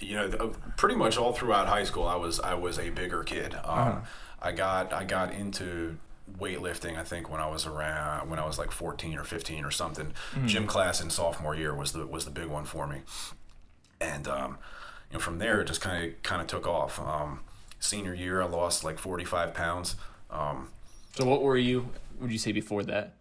[0.00, 3.54] you know, pretty much all throughout high school, I was I was a bigger kid.
[3.54, 4.00] Um, Uh-huh.
[4.40, 5.96] I got I got into
[6.38, 6.96] weightlifting.
[6.96, 10.12] I think when I was around when I was like 14 or 15 or something.
[10.46, 12.98] Gym class in sophomore year was the was the big one for me,
[14.00, 14.58] and um,
[15.10, 17.00] you know from there it just kind of kind of took off.
[17.00, 17.40] Um,
[17.80, 19.96] senior year, I lost like 45 pounds.
[20.30, 20.68] Um,
[21.16, 21.88] So, what were you?
[22.20, 23.14] Would you say before that?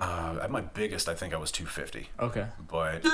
[0.00, 2.08] uh, at my biggest, I think I was 250.
[2.18, 2.46] Okay.
[2.68, 3.04] but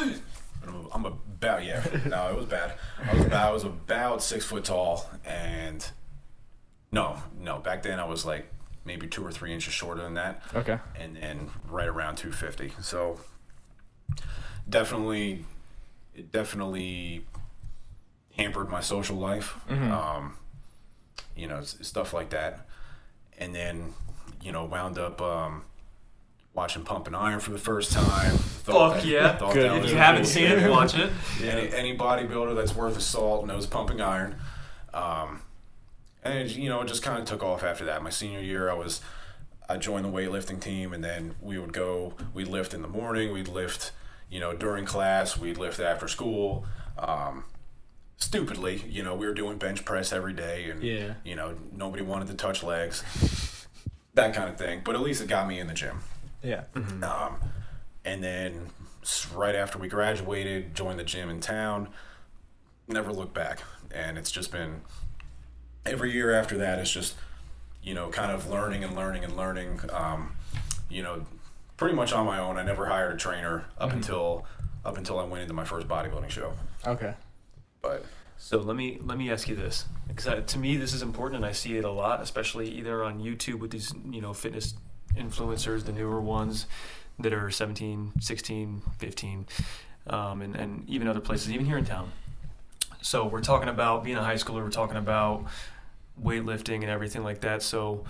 [0.92, 1.82] I'm, about yeah.
[2.06, 2.74] No, it was bad.
[3.04, 5.86] I was about, I was about six foot tall, and
[6.92, 7.58] no, no.
[7.58, 8.50] Back then I was like
[8.84, 10.78] maybe two or three inches shorter than that, Okay.
[10.98, 12.72] and then right around 250.
[12.82, 13.20] So
[14.68, 15.44] definitely,
[16.14, 17.24] it definitely
[18.36, 19.56] hampered my social life.
[19.70, 20.36] Um,
[21.36, 22.66] you know, stuff like that,
[23.36, 23.94] and then
[24.42, 25.20] you know wound up.
[25.20, 25.64] Um,
[26.54, 28.32] Watching Pumping Iron for the first time.
[28.36, 29.38] Thought Fuck that- yeah.
[29.52, 29.84] Good.
[29.84, 30.64] if you haven't cool seen thing.
[30.64, 31.12] it, watch it.
[31.40, 34.34] Any, any bodybuilder that's worth a salt knows pumping iron.
[34.92, 35.42] Um,
[36.24, 38.02] and it, you know, it just kind of took off after that.
[38.02, 39.00] My senior year, I was,
[39.68, 43.32] I joined the weightlifting team, and then we would go, we'd lift in the morning,
[43.32, 43.92] we'd lift,
[44.28, 46.66] you know, during class, we'd lift after school.
[46.98, 47.44] Um,
[48.16, 51.14] stupidly, you know, we were doing bench press every day, and Yeah.
[51.24, 53.04] you know, nobody wanted to touch legs,
[54.18, 54.82] that kind of thing.
[54.84, 56.00] But at least it got me in the gym.
[56.42, 56.64] Yeah.
[56.74, 57.36] Um,
[58.04, 58.70] and then
[59.34, 61.88] right after we graduated, joined the gym in town.
[62.86, 64.80] Never looked back, and it's just been
[65.84, 66.78] every year after that.
[66.78, 67.16] It's just
[67.82, 69.80] you know kind of learning and learning and learning.
[69.92, 70.32] Um,
[70.88, 71.26] you know,
[71.76, 72.56] pretty much on my own.
[72.56, 74.46] I never hired a trainer up until
[74.84, 76.54] up until I went into my first bodybuilding show.
[76.86, 77.14] Okay.
[77.82, 78.04] But
[78.38, 81.44] So let me let me ask you this, because to me this is important, and
[81.44, 84.74] I see it a lot, especially either on YouTube with these you know fitness
[85.16, 86.66] influencers, the newer ones
[87.18, 89.46] that are 17, 16, 15,
[90.06, 92.12] um, and and even other places, even here in town.
[93.02, 94.62] So we're talking about being a high schooler.
[94.62, 95.46] We're talking about
[96.22, 97.62] weightlifting and everything like that.
[97.62, 98.04] So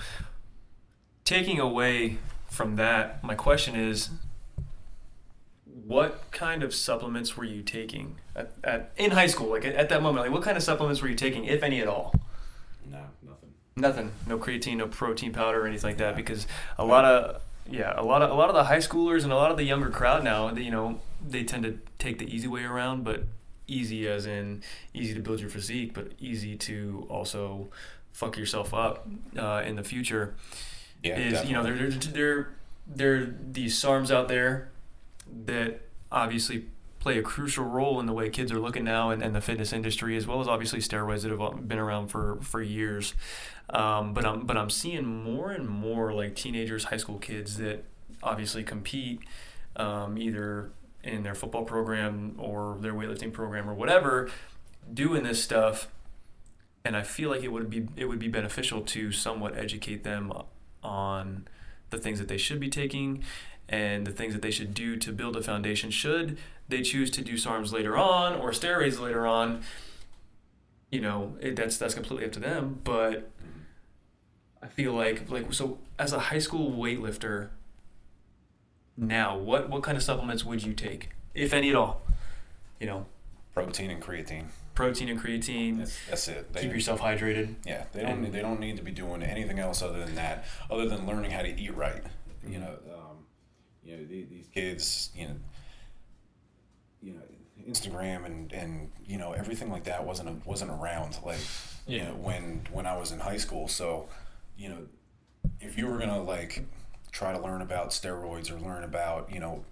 [1.24, 4.10] taking away from that, my question is,
[5.88, 9.48] what kind of supplements were you taking at, at in high school?
[9.50, 11.80] Like at, at that moment, like what kind of supplements were you taking, if any
[11.80, 12.14] at all?
[12.90, 13.54] no, nothing.
[13.74, 14.12] Nothing.
[14.26, 16.14] No creatine, no protein powder, or anything like that.
[16.14, 16.46] Because
[16.76, 19.36] a lot of yeah, a lot of a lot of the high schoolers and a
[19.36, 22.48] lot of the younger crowd now, they, you know, they tend to take the easy
[22.48, 23.24] way around, but
[23.66, 27.68] easy as in easy to build your physique, but easy to also
[28.12, 29.06] fuck yourself up
[29.38, 30.34] uh, in the future
[31.02, 32.48] Yeah, is you know there there there
[32.86, 34.70] there are these SARMs out there
[35.46, 36.66] that obviously
[36.98, 39.72] play a crucial role in the way kids are looking now and, and the fitness
[39.72, 43.14] industry as well as obviously steroids that have been around for for years.
[43.70, 47.84] Um, but I'm but I'm seeing more and more like teenagers high school kids that
[48.22, 49.20] obviously compete
[49.76, 50.70] um, either
[51.04, 54.30] in their football program or their weightlifting program or whatever
[54.92, 55.88] doing this stuff.
[56.84, 60.32] And I feel like it would be it would be beneficial to somewhat educate them
[60.82, 61.46] on
[61.90, 63.22] the things that they should be taking
[63.68, 67.22] and the things that they should do to build a foundation should they choose to
[67.22, 69.62] do SARMs later on or steroids later on
[70.90, 73.30] you know it, that's that's completely up to them but
[74.62, 77.48] I feel like like so as a high school weightlifter
[78.96, 82.02] now what what kind of supplements would you take if any at all
[82.80, 83.06] you know
[83.54, 84.44] protein and creatine.
[84.74, 86.52] protein and creatine That's, that's it.
[86.52, 88.24] They- keep yourself hydrated Yeah, they don't.
[88.24, 91.32] And- they don't need to be doing anything else other than that, other than learning
[91.32, 92.02] how to eat right.
[92.46, 92.97] You know, um,
[93.88, 95.10] you know the- these kids.
[95.14, 95.34] You know,
[97.02, 97.22] you know,
[97.68, 101.40] Instagram and and you know everything like that wasn't a, wasn't around like
[101.86, 103.68] you know when when I was in high school.
[103.68, 104.08] So,
[104.56, 104.78] you know,
[105.60, 106.64] if you were gonna like
[107.10, 109.64] try to learn about steroids or learn about you know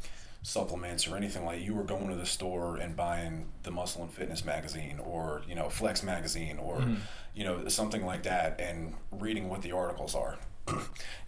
[0.42, 4.12] supplements or anything like you were going to the store and buying the muscle and
[4.12, 6.94] fitness magazine or you know flex magazine or mm-hmm.
[7.35, 10.38] you know something like that and reading what the articles are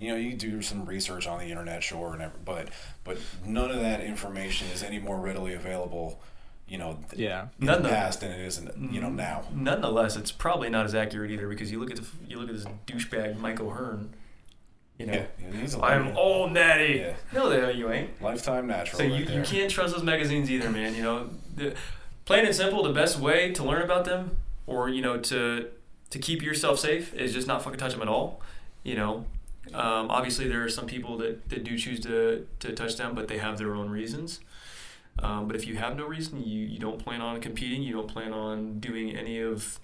[0.01, 2.69] you know you do some research on the internet sure and every, but
[3.05, 6.21] but none of that information is any more readily available
[6.71, 7.47] you know, th- Yeah.
[7.59, 9.45] in the None- past than it is, in, you know, now.
[9.55, 12.55] Nonetheless, it's probably not as accurate either because you look at the, you look at
[12.57, 14.13] this douchebag Mike O'Hearn.
[14.99, 16.99] You know, Yeah, yeah, he's a I'm all natty.
[16.99, 17.15] Yeah.
[17.33, 18.21] No, the hell you ain't.
[18.21, 18.99] lifetime natural.
[18.99, 20.95] So right you, you can't trust those magazines either, man.
[20.95, 21.75] You know, the,
[22.27, 25.69] plain and simple, the best way to learn about them, or you know, to
[26.11, 28.43] to keep yourself safe, is just not fucking touch them at all.
[28.89, 29.15] You know,
[29.75, 33.29] um, obviously there are some people that, that do choose to to touch them, but
[33.29, 34.41] they have their own reasons.
[35.27, 38.09] Um, but if you have no reason, you, you don't plan on competing, you don't
[38.09, 39.79] plan on doing any of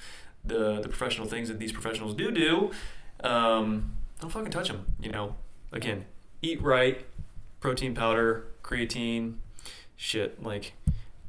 [0.44, 2.70] the the professional things that these professionals do do,
[3.28, 4.86] um, don't fucking touch them.
[5.00, 5.36] You know,
[5.72, 6.06] again,
[6.40, 7.04] eat right,
[7.60, 9.34] protein powder, creatine,
[9.96, 10.42] shit.
[10.42, 10.72] Like,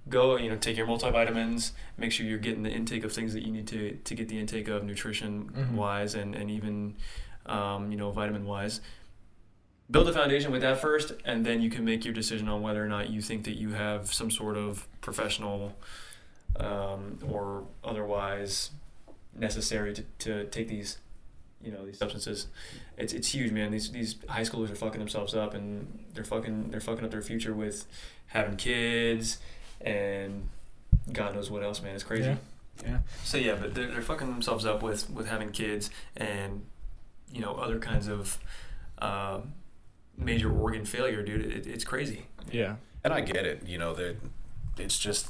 [0.08, 1.72] go, you know, take your multivitamins.
[1.98, 4.38] Make sure you're getting the intake of things that you need to to get the
[4.40, 5.72] intake of nutrition Mhm.
[5.72, 6.96] wise and and even,
[7.46, 8.82] um, you know, vitamin wise.
[9.92, 12.84] Build a foundation with that first, and then you can make your decision on whether
[12.84, 15.76] or not you think that you have some sort of professional
[16.60, 18.72] um, or otherwise
[19.38, 20.98] necessary to, to take these
[21.62, 22.48] you know these substances
[22.98, 26.70] it's it's huge man these these high schoolers are fucking themselves up and they're fucking
[26.70, 27.86] they're fucking up their future with
[28.28, 29.40] having kids
[29.82, 30.48] and
[31.12, 32.90] god knows what else man it's crazy Yeah.
[32.90, 32.98] Yeah.
[33.24, 36.66] so yeah but they're, they're fucking themselves up with with having kids and
[37.32, 38.38] you know other kinds of
[39.00, 39.40] uh,
[40.18, 42.76] major organ failure dude it, it's crazy Yeah.
[43.04, 43.64] and I get it.
[43.68, 44.16] You know that
[44.78, 45.30] it's just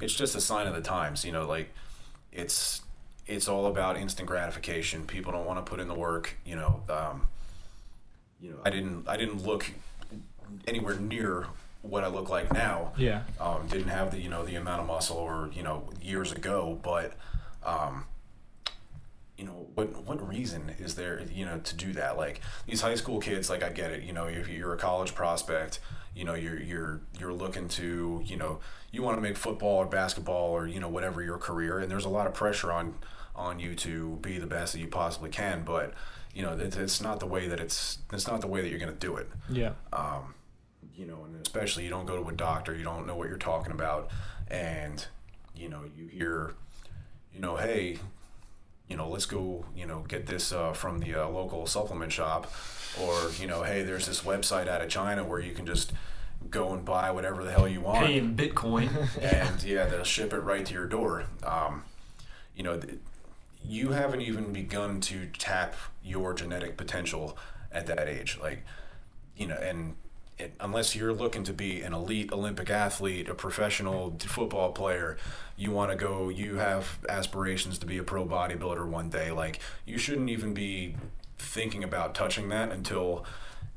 [0.00, 1.24] it's just a sign of the times.
[1.24, 1.72] You know, like
[2.32, 2.82] it's
[3.26, 5.04] it's all about instant gratification.
[5.04, 6.36] People don't want to put in the work.
[6.46, 7.28] You know, um,
[8.40, 9.70] you know, I didn't I didn't look
[10.66, 11.46] anywhere near
[11.82, 12.92] what I look like now.
[12.96, 13.22] Yeah.
[13.40, 16.78] Um, didn't have the you know the amount of muscle or you know years ago,
[16.82, 17.12] but
[17.64, 18.04] um,
[19.38, 22.16] you know what what reason is there you know to do that?
[22.18, 24.02] Like these high school kids, like I get it.
[24.02, 25.78] You know, if you're a college prospect,
[26.14, 28.58] you know you're you're you're looking to you know
[28.90, 32.04] you want to make football or basketball or you know whatever your career, and there's
[32.04, 32.94] a lot of pressure on
[33.36, 35.94] on you to be the best that you possibly can, but
[36.34, 38.80] you know it's, it's not the way that it's it's not the way that you're
[38.80, 39.72] going to do it Yeah.
[39.92, 40.34] um,
[40.96, 43.38] you know, and especially you don't go to a doctor, you don't know what you're
[43.38, 44.10] talking about,
[44.48, 45.06] and
[45.54, 46.54] you know, you hear,
[47.32, 47.98] you know, hey,
[48.88, 52.50] you know, let's go, you know, get this uh, from the uh, local supplement shop,
[53.00, 55.92] or you know, hey, there's this website out of China where you can just
[56.50, 58.88] go and buy whatever the hell you want pay in bitcoin
[59.20, 61.24] and yeah, they'll ship it right to your door.
[61.42, 61.82] Um,
[62.54, 62.98] you know, th-
[63.64, 67.36] you haven't even begun to tap your genetic potential
[67.70, 68.38] at that age.
[68.40, 68.64] Like,
[69.36, 69.96] you know, and
[70.38, 75.16] it, unless you're looking to be an elite Olympic athlete, a professional football player,
[75.56, 79.30] you want to go, you have aspirations to be a pro bodybuilder one day.
[79.32, 80.94] Like, you shouldn't even be
[81.38, 83.24] thinking about touching that until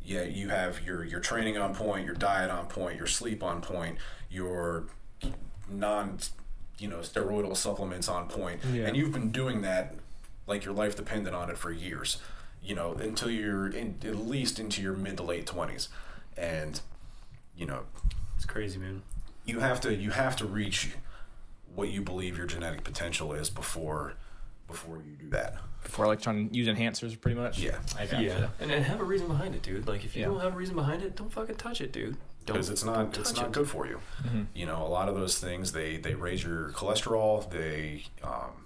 [0.04, 3.62] yeah, you have your your training on point, your diet on point, your sleep on
[3.62, 3.97] point,
[4.32, 4.86] your
[5.69, 6.17] non
[6.80, 8.88] you know steroidal supplements on point, Yeah.
[8.88, 9.93] and you've been doing that
[10.47, 12.17] like your life depended on it for years.
[12.63, 15.89] You know, until you're in, at least into your mid to late twenties,
[16.38, 16.82] and
[17.56, 17.82] you know
[18.36, 19.02] it's crazy man
[19.46, 20.91] you have to you have to reach
[21.76, 24.13] what you believe your genetic potential is before
[24.67, 25.56] before you do that.
[25.84, 27.60] Before like trying to use enhancers, pretty much.
[27.60, 27.80] Yeah.
[28.00, 28.24] I gotcha.
[28.24, 30.28] yeah and, and have a reason behind it dude like if you Yeah.
[30.30, 32.15] don't have a reason behind it don't fucking touch it dude
[32.46, 33.52] because it's don't it's not it.
[33.52, 34.00] good for you.
[34.24, 34.46] Mhm.
[34.54, 37.50] You know, a lot of those things they they raise your cholesterol.
[37.50, 38.61] They um,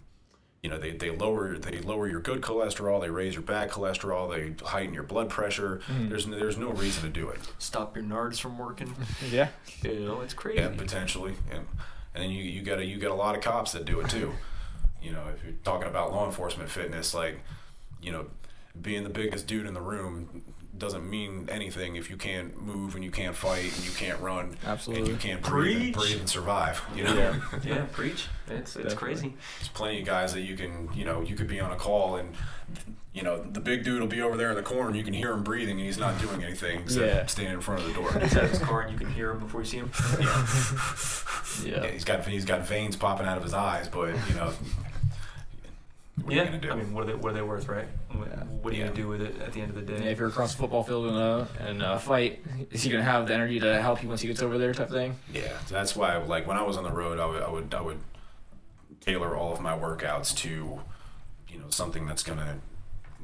[0.65, 2.99] you know they, they lower they lower your good cholesterol.
[2.99, 4.23] They raise your bad cholesterol.
[4.33, 5.79] They heighten your blood pressure.
[5.87, 6.09] Mhm.
[6.09, 7.39] There's no, there's no reason to do it.
[7.59, 8.95] stop your nards from working
[9.31, 9.49] Yeah.
[9.83, 11.67] you know it's crazy Yeah, potentially, and
[12.15, 14.09] and then you you got a you got a lot of cops that do it
[14.09, 14.31] too.
[15.03, 17.35] you know, if you're talking about law enforcement fitness, like
[18.01, 18.25] you know,
[18.81, 20.41] being the biggest dude in the room
[20.77, 24.57] doesn't mean anything if you can't move and you can't fight and you can't run
[24.65, 26.81] and you can't breathe and, breathe and survive.
[26.95, 27.39] You know, Yeah.
[27.63, 28.95] yeah preach it's it's Definitely.
[28.97, 31.75] crazy there's plenty of guys that you can you know you could be on a
[31.75, 32.35] call and
[33.13, 35.13] you know the big dude will be over there in the corner and you can
[35.13, 37.25] hear him breathing and he's not doing anything except Yeah.
[37.27, 38.11] standing in front of the door.
[38.19, 39.91] He's out of his car and you can hear him before you see him.
[41.63, 41.83] Yeah.
[41.83, 44.51] Yeah, he's got he's got veins popping out of his eyes, but you know,
[46.25, 46.71] what are you yeah, gonna do?
[46.71, 47.87] I mean, what are they what are they worth, right?
[48.11, 48.43] What, Yeah.
[48.43, 48.87] what are you Yeah.
[48.89, 50.03] gonna do with it at the end of the day?
[50.05, 53.03] Yeah, if you're across the football field in a in a fight, is he gonna
[53.03, 55.15] have the energy to help you once he gets over there, type thing?
[55.31, 57.81] yeah, that's why like when I was on the road, I would I would I
[57.81, 57.99] would
[59.01, 60.79] tailor all of my workouts to
[61.47, 62.57] you know something that's gonna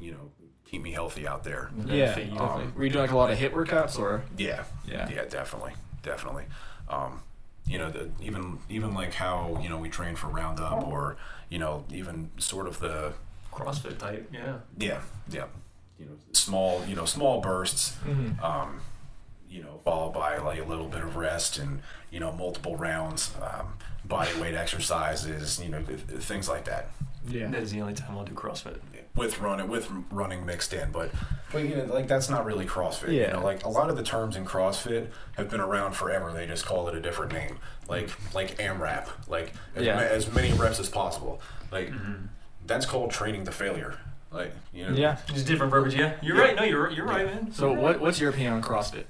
[0.00, 0.30] you know
[0.64, 1.70] keep me healthy out there.
[1.76, 1.84] Yeah,
[2.14, 2.38] Benefit you.
[2.38, 2.72] definitely.
[2.76, 4.22] Were you doing like a lot of HIIT workouts or?
[4.38, 5.08] Yeah, Yeah.
[5.10, 6.44] yeah, definitely, definitely.
[6.88, 7.20] Um,
[7.66, 11.16] you know, the, even even like how you know we train for Roundup, or
[11.52, 13.12] you know, even sort of the
[13.52, 14.60] CrossFit type, yeah.
[14.78, 15.44] yeah, yeah,
[15.98, 17.94] you know, small you know small bursts.
[18.06, 18.42] Mm-hmm.
[18.42, 18.80] um,
[19.50, 23.34] you know, followed by like a little bit of rest and you know multiple rounds,
[23.42, 23.74] um,
[24.06, 26.88] body weight exercises, you know, th- th- things like that.
[27.28, 27.48] Yeah.
[27.48, 28.78] That is the only time I'll do CrossFit.
[29.14, 31.10] With running, with running mixed in, but
[31.52, 33.12] but you know, like that's not really CrossFit.
[33.12, 33.26] Yeah.
[33.26, 36.32] You know, like a lot of the terms in CrossFit have been around forever.
[36.32, 37.58] They just call it a different name,
[37.88, 39.96] like like AMRAP, like as, Yeah.
[39.96, 41.42] ma- as many reps as possible.
[41.70, 42.26] Like mm-hmm.
[42.66, 43.98] that's called training to failure.
[44.30, 45.18] Like you know, Yeah.
[45.26, 45.94] Just different verbiage.
[45.94, 46.42] Yeah, you're Yeah.
[46.42, 46.56] right.
[46.56, 47.52] No, you're you're right, man.
[47.52, 49.04] So what what's your opinion on CrossFit?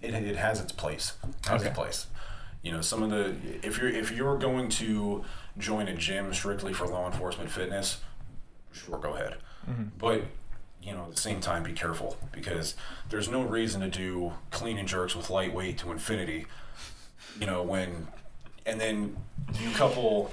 [0.00, 1.12] it, it has its place.
[1.22, 1.68] It has Okay.
[1.70, 2.06] its place.
[2.62, 5.24] You know, some of the if you're if you're going to
[5.58, 8.00] join a gym strictly for law enforcement fitness,
[8.72, 9.36] sure, go ahead.
[9.68, 9.84] Mm-hmm.
[9.98, 10.24] But
[10.82, 12.76] you know, at the same time, be careful because
[13.10, 16.46] there's no reason to do clean and jerks with lightweight to infinity.
[17.40, 18.06] You know, when
[18.64, 19.16] and then
[19.60, 20.32] you couple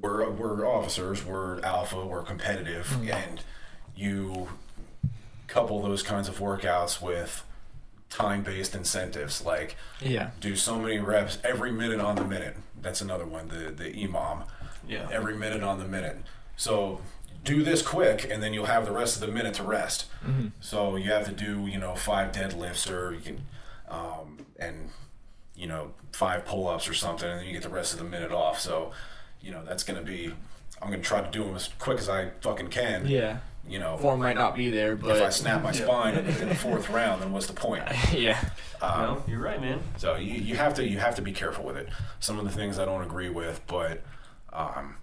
[0.00, 3.10] we're we're officers, we're alpha, we're competitive, mm-hmm.
[3.10, 3.40] and
[3.96, 4.48] you
[5.46, 7.42] couple those kinds of workouts with
[8.10, 10.30] time-based incentives like Yeah.
[10.40, 12.56] do so many reps every minute on the minute.
[12.82, 14.44] That's another one, the the EMOM.
[14.86, 15.08] Yeah.
[15.12, 16.18] Every minute on the minute.
[16.56, 17.00] So
[17.44, 20.06] do this quick and then you'll have the rest of the minute to rest.
[20.60, 23.40] So you have to do, you know, five deadlifts or you can
[23.88, 24.90] um, and
[25.54, 28.32] you know, five pull-ups or something and then you get the rest of the minute
[28.32, 28.60] off.
[28.60, 28.92] So,
[29.40, 30.32] you know, that's going to be
[30.80, 33.06] I'm going to try to do them as quick as I fucking can.
[33.06, 33.38] Yeah.
[33.68, 36.48] You know, Form might not be there, but if I but snap my spine in
[36.48, 37.82] the fourth round, then what's the point?
[38.14, 38.42] yeah.
[38.80, 39.80] Um, no, you're right, man.
[39.98, 41.88] So you, you have to you have to be careful with it.
[42.20, 44.02] Some of the things I don't agree with, but
[44.52, 44.96] um,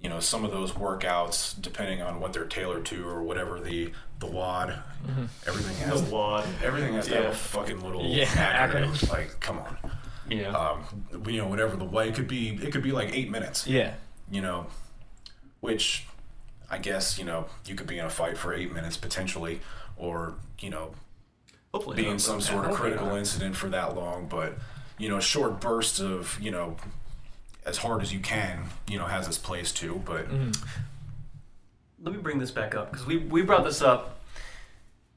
[0.00, 3.92] you know some of those workouts, depending on what they're tailored to or whatever the
[4.20, 4.78] the WOD,
[5.46, 6.46] everything has The WOD.
[6.64, 8.86] everything has to have a fucking little Yeah, acronym.
[8.94, 9.10] acronym.
[9.10, 9.76] Like come on,
[10.30, 10.48] Yeah.
[10.56, 10.84] um,
[11.28, 12.50] you know whatever the way it could be.
[12.62, 13.66] It could be like eight minutes.
[13.66, 13.94] Yeah.
[14.30, 14.66] You know,
[15.60, 16.06] which
[16.72, 19.60] I guess you know you could be in a fight for eight minutes potentially,
[19.96, 20.94] or you know
[21.72, 23.18] Hopefully, being not, some sort of hopefully critical not.
[23.18, 24.58] incident for that long, but
[24.98, 26.76] you know, short bursts of you know,
[27.64, 30.02] as hard as you can, you know, has its place too.
[30.04, 30.26] But
[32.02, 34.20] let me bring this back up because we we brought this up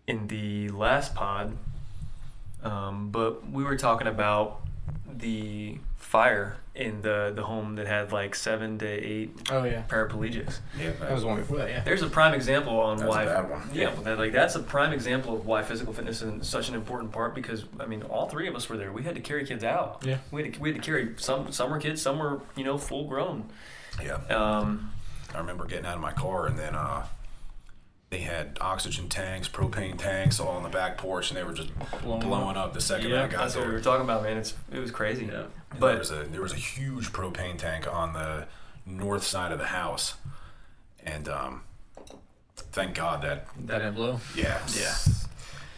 [0.07, 1.57] in the last pod,
[2.63, 4.61] um, but we were talking about
[5.17, 9.83] the fire in the the home that had like seven to eight Oh yeah.
[9.87, 10.59] paraplegics.
[10.79, 11.69] yeah, That was one before that.
[11.69, 11.83] Yeah.
[11.83, 13.25] There's a prime example on That was a why.
[13.25, 13.69] bad one.
[13.73, 16.75] Yeah, well, that, like that's a prime example of why physical fitness is such an
[16.75, 18.91] important part because I mean, all three of us were there.
[18.91, 20.03] We had to carry kids out.
[20.05, 20.17] Yeah.
[20.31, 21.51] We had to, we had to carry some.
[21.51, 22.01] Some were kids.
[22.01, 23.49] Some were you know full grown.
[24.03, 24.15] yeah.
[24.29, 24.91] Um,
[25.33, 27.05] I remember getting out of my car and then uh,
[28.15, 31.69] they had oxygen tanks, propane tanks, all on the back porch, and they were just
[32.01, 33.63] Blowing blowing, up the second yeah, I got that's there.
[33.63, 34.37] what we were talking about, man.
[34.37, 35.25] It's it was crazy.
[35.27, 35.47] And
[35.77, 38.45] But there was a there was a huge propane tank on the
[38.85, 40.13] north side of the house,
[41.03, 41.63] and um,
[42.55, 44.21] thank God that That didn't blow.
[44.33, 44.95] yeah Yeah.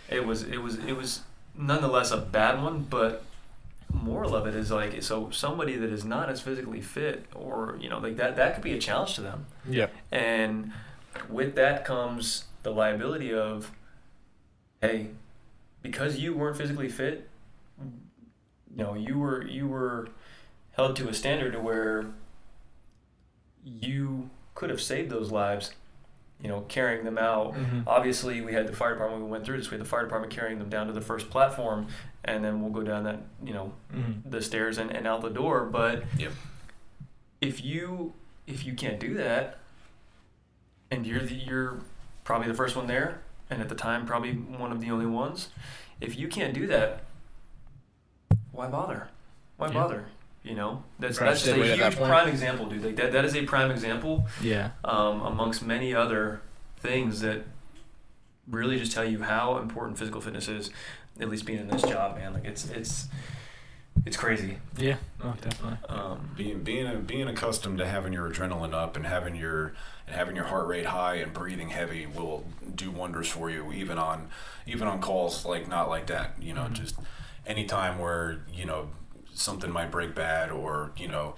[0.10, 1.22] it was it was it was
[1.56, 3.24] nonetheless a bad one, but
[3.92, 7.90] moral of it is like so somebody that is not as physically fit or you
[7.90, 9.48] know like that that could be a challenge to them.
[9.68, 9.88] Yeah.
[10.12, 10.72] And
[11.30, 13.72] with that comes the liability of,
[14.82, 15.08] hey,
[15.82, 17.30] because you weren't physically fit,
[17.82, 20.10] you know, you were you were
[20.74, 22.06] held to a standard to where
[23.64, 25.72] you could have saved those lives,
[26.42, 27.54] you know, carrying them out.
[27.54, 27.84] Mhm.
[27.88, 29.24] Obviously, we had the fire department.
[29.24, 29.70] We went through this.
[29.70, 31.88] We had the fire department carrying them down to the first platform,
[32.24, 34.30] and then we'll go down that, you know, Mm-hmm.
[34.30, 35.66] the stairs and, and out the door.
[35.66, 36.32] But Yep.
[37.42, 38.14] if you
[38.46, 39.60] if you can't do that,
[40.92, 41.80] and you're the, you're
[42.24, 45.50] probably the first one there, and at the time probably one of the only ones,
[46.02, 47.04] if you can't do that,
[48.52, 49.10] why bother?
[49.58, 49.74] Why Yeah.
[49.74, 50.06] bother?
[50.44, 52.84] You know, that's that's just a away at that huge prime example, dude.
[52.84, 54.72] Like that that is a prime example Yeah.
[54.86, 56.42] um, amongst many other
[56.78, 57.44] things that
[58.48, 60.70] really just tell you how important physical fitness is.
[61.20, 62.34] At least being in this job, man.
[62.34, 63.08] Like it's it's
[64.06, 64.58] it's crazy.
[64.78, 64.98] Yeah.
[65.24, 65.78] Oh, definitely.
[65.90, 69.74] Um, being being being accustomed to having your adrenaline up and having your
[70.06, 73.98] and having your heart rate high and breathing heavy will do wonders for you even
[73.98, 74.30] on
[74.66, 76.96] even on calls like not like that you know just
[77.46, 78.90] any time where you know
[79.34, 81.36] something might break bad or you know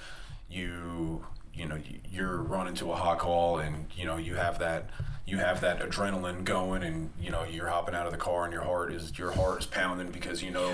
[0.50, 4.60] you you know you- you're running to a hot call and you know you have
[4.60, 4.90] that
[5.30, 8.54] you have that adrenaline going and you know you're hopping out of the car and
[8.54, 10.74] your heart is your heart is pounding because you know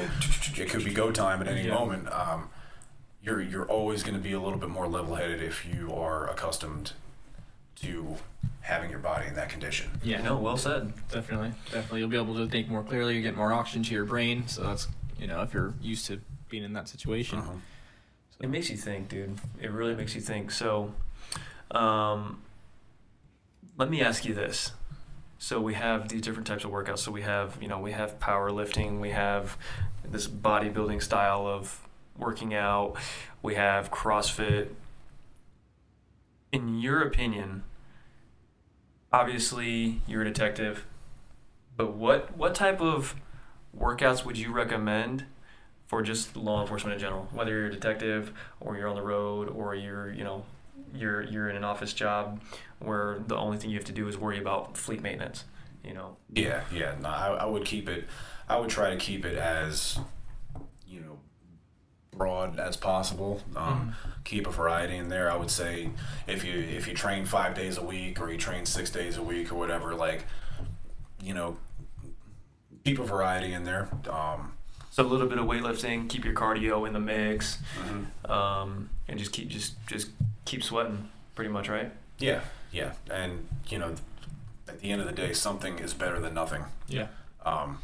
[0.55, 1.73] it could be go time at any Yeah.
[1.73, 2.49] moment um,
[3.21, 6.93] you're you're always going to be a little bit more level-headed if you are accustomed
[7.81, 8.15] to
[8.61, 9.91] having your body in that condition.
[10.03, 10.21] Yeah.
[10.21, 10.93] no, well said.
[11.11, 11.51] Definitely.
[11.65, 11.99] Definitely.
[11.99, 13.15] You'll be able to think more clearly.
[13.15, 14.47] You get more oxygen to your brain.
[14.47, 14.87] So that's
[15.19, 17.39] you know if you're used to being in that situation.
[17.39, 17.51] Uh-huh.
[18.39, 19.35] It makes you think, dude.
[19.61, 20.51] It really makes you think.
[20.51, 20.93] So,
[21.71, 22.41] um,
[23.77, 24.71] let me ask you this.
[25.37, 26.99] So we have these different types of workouts.
[26.99, 29.57] So we have, you know, we have powerlifting, we have
[30.03, 31.81] this bodybuilding style of
[32.17, 32.95] working out,
[33.41, 34.69] we have CrossFit.
[36.51, 37.63] In your opinion,
[39.11, 40.85] obviously you're a detective,
[41.75, 43.15] but what what type of
[43.77, 45.25] workouts would you recommend
[45.85, 47.27] for just law enforcement in general?
[47.33, 50.45] Whether you're a detective or you're on the road or you're, you know,
[50.97, 52.41] you're you're in an office job
[52.79, 55.45] where the only thing you have to do is worry about fleet maintenance,
[55.83, 56.17] you know.
[56.33, 56.95] Yeah, yeah.
[57.01, 58.05] No, I, I would keep it.
[58.47, 59.97] I would try to keep it as,
[60.87, 61.19] you know,
[62.11, 63.41] broad as possible.
[63.55, 65.31] Um, Keep a variety in there.
[65.31, 65.89] I would say
[66.27, 69.23] if you if you train five days a week or you train six days a
[69.23, 70.25] week or whatever, like,
[71.21, 71.57] you know,
[72.83, 73.87] keep a variety in there.
[74.09, 74.53] Um,
[74.89, 77.59] So a little bit of weightlifting, keep your cardio in the mix,
[78.25, 80.09] um, and just keep just just
[80.45, 81.91] keep sweating, pretty much, right?
[82.19, 82.41] yeah,
[82.71, 83.95] yeah, and you know,
[84.67, 86.63] at the end of the day, something is better than nothing.
[86.87, 87.07] Yeah.
[87.45, 87.79] um,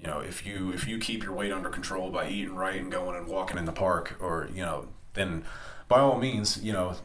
[0.00, 2.92] you know, if you if you keep your weight under control by eating right and
[2.92, 5.44] going and walking in the park, or you know, then
[5.88, 6.96] by all means, you know,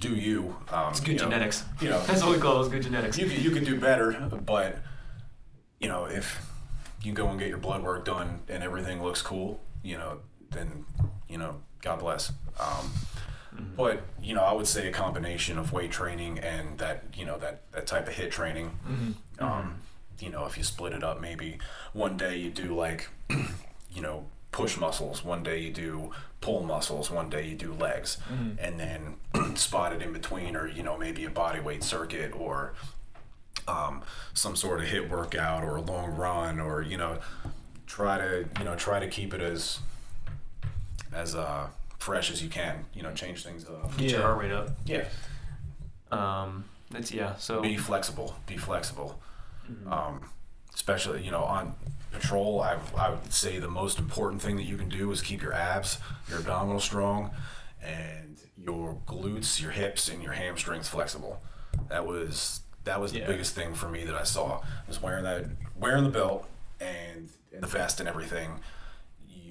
[0.00, 0.56] do you.
[0.70, 1.64] Um, It's good you know, genetics.
[1.80, 2.70] you know, That's what we call it.
[2.70, 3.16] Good genetics.
[3.18, 4.12] you can, you can do better,
[4.44, 4.78] but
[5.80, 6.44] you know, if
[7.02, 10.18] you go and get your blood work done and everything looks cool, you know,
[10.50, 10.84] then
[11.28, 12.32] you know, God bless.
[12.58, 12.92] Um,
[13.76, 17.38] But you know, I would say a combination of weight training and that you know
[17.38, 18.70] that that type of HIIT training.
[19.38, 19.74] Um,
[20.20, 21.58] you know, if you split it up, maybe
[21.92, 25.24] one day you do like, you know, push muscles.
[25.24, 27.10] One day you do pull muscles.
[27.10, 28.18] One day you do legs,
[28.58, 29.16] and then
[29.56, 32.74] spot it in between, or you know, maybe a body weight circuit or
[33.66, 34.02] um,
[34.34, 37.18] some sort of HIIT workout or a long run, or you know,
[37.86, 39.80] try to you know try to keep it as
[41.12, 41.68] as uh,
[42.02, 42.84] fresh as you can.
[42.94, 43.96] You know, change things up.
[43.96, 44.26] Get your Yeah.
[44.26, 44.68] heart rate up.
[44.84, 45.04] Yeah.
[46.10, 47.36] Um, that's yeah.
[47.36, 49.18] So be flexible be flexible
[49.90, 50.20] um,
[50.74, 51.74] especially you know on
[52.12, 55.40] patrol I, I would say the most important thing that you can do is keep
[55.40, 55.98] your abs
[56.28, 57.30] your abdominal strong
[57.82, 61.40] and your glutes your hips and your hamstrings flexible
[61.88, 63.26] that was that was the Yeah.
[63.28, 65.46] biggest thing for me that i saw was wearing that
[65.76, 66.46] wearing the belt
[66.80, 68.60] and the vest and everything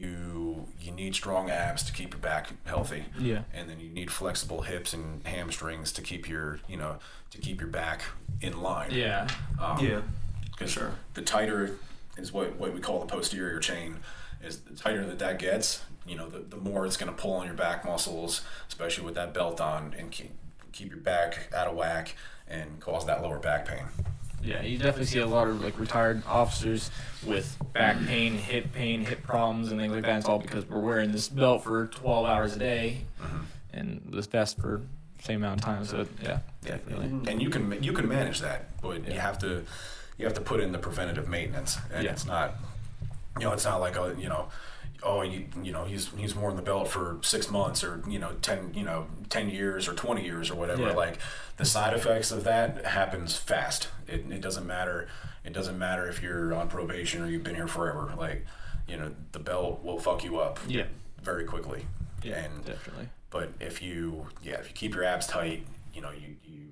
[0.02, 3.44] you you need strong abs to keep your back healthy Yeah.
[3.54, 6.98] and then you need flexible hips and hamstrings to keep your you know
[7.32, 8.02] to keep your back
[8.42, 9.28] in line Yeah.
[9.60, 10.02] um, yeah,
[10.52, 10.94] because sure.
[11.14, 11.78] the tighter
[12.18, 13.98] is what what we call the posterior chain
[14.44, 17.34] is the tighter that that gets you know the, the more it's going to pull
[17.34, 20.32] on your back muscles especially with that belt on and keep
[20.72, 22.16] keep your back out of whack
[22.48, 23.86] and cause that lower back pain
[24.44, 26.90] Yeah, you definitely see a lot of like retired officers
[27.26, 30.18] with back pain, hip pain, hip problems, and things like that.
[30.20, 33.38] It's all because we're wearing this belt for 12 hours a day uh-huh.
[33.74, 34.82] and this vest for
[35.18, 35.86] the same amount of time.
[35.86, 37.08] So yeah, definitely.
[37.08, 37.28] Mm-hmm.
[37.28, 39.64] and you can you can manage that but you have to
[40.18, 42.12] you have to put in the preventative maintenance and Yeah.
[42.12, 42.56] it's not
[43.40, 44.48] you know it's not like a you know
[45.04, 48.34] oh you, you know he's he's worn the belt for six months or you know
[48.42, 50.94] 10 you know 10 years or 20 years or whatever Yeah.
[50.94, 51.18] like
[51.58, 55.08] the side effects of that happens fast it, it doesn't matter
[55.44, 58.46] it doesn't matter if you're on probation or you've been here forever like
[58.88, 60.86] you know the belt will fuck you up Yeah.
[61.24, 61.86] very quickly
[62.24, 63.10] Yeah, and definitely.
[63.32, 66.68] but if you, yeah, if you keep your abs tight, you know, you, you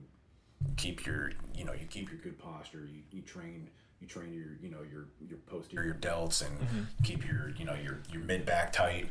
[0.78, 2.86] keep your, you know, you keep your good posture.
[2.86, 3.70] You, you train,
[4.02, 7.74] you train your, you know, your your posterior your delts and keep your, you know,
[7.76, 9.08] your your mid back tight.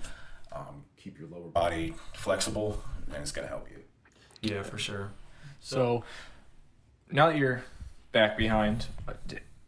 [0.53, 3.83] Um, keep your lower body flexible, and it's gonna help you.
[4.41, 5.11] Yeah, for sure.
[5.61, 6.05] So
[7.11, 7.65] now that you're
[8.13, 9.13] back behind, uh,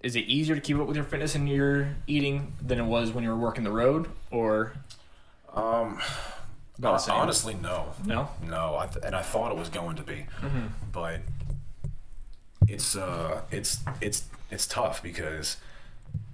[0.03, 3.12] is it easier to keep up with your fitness and your eating than it was
[3.12, 4.73] when you were working the road, or
[5.53, 6.01] Um,
[6.79, 7.14] about the same?
[7.16, 8.31] honestly, no, no?
[8.47, 10.27] no, I th- and I thought it was going to be,
[10.93, 11.21] but
[12.73, 15.57] it's uh, it's it's it's tough because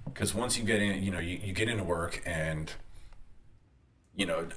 [0.05, 2.71] because once you get in, you know, you, you get into work and
[4.15, 4.47] you know,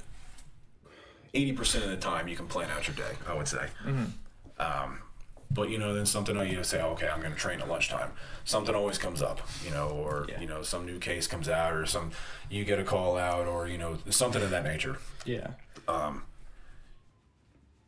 [1.35, 3.15] eighty percent of the time you can plan out your day.
[3.29, 3.67] I would say.
[4.59, 4.99] Um,
[5.53, 8.13] but you know, then something you say, okay, I'm going to train at lunchtime.
[8.45, 10.41] Something always comes up, you know, or Yeah.
[10.41, 12.13] you know, some new case comes out, or some
[12.51, 15.49] you get a call out, or you know, something of that nature Yeah.
[15.89, 16.23] um,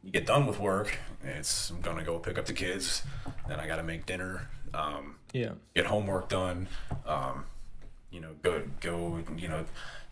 [0.03, 0.98] you get done with work.
[1.24, 3.03] It's I'm gonna go pick up the kids.
[3.48, 4.48] Then I got to make dinner.
[4.74, 5.53] Um, Yeah.
[5.74, 6.68] get homework done.
[7.07, 7.44] Um,
[8.11, 9.20] you know, go go.
[9.36, 9.64] You know,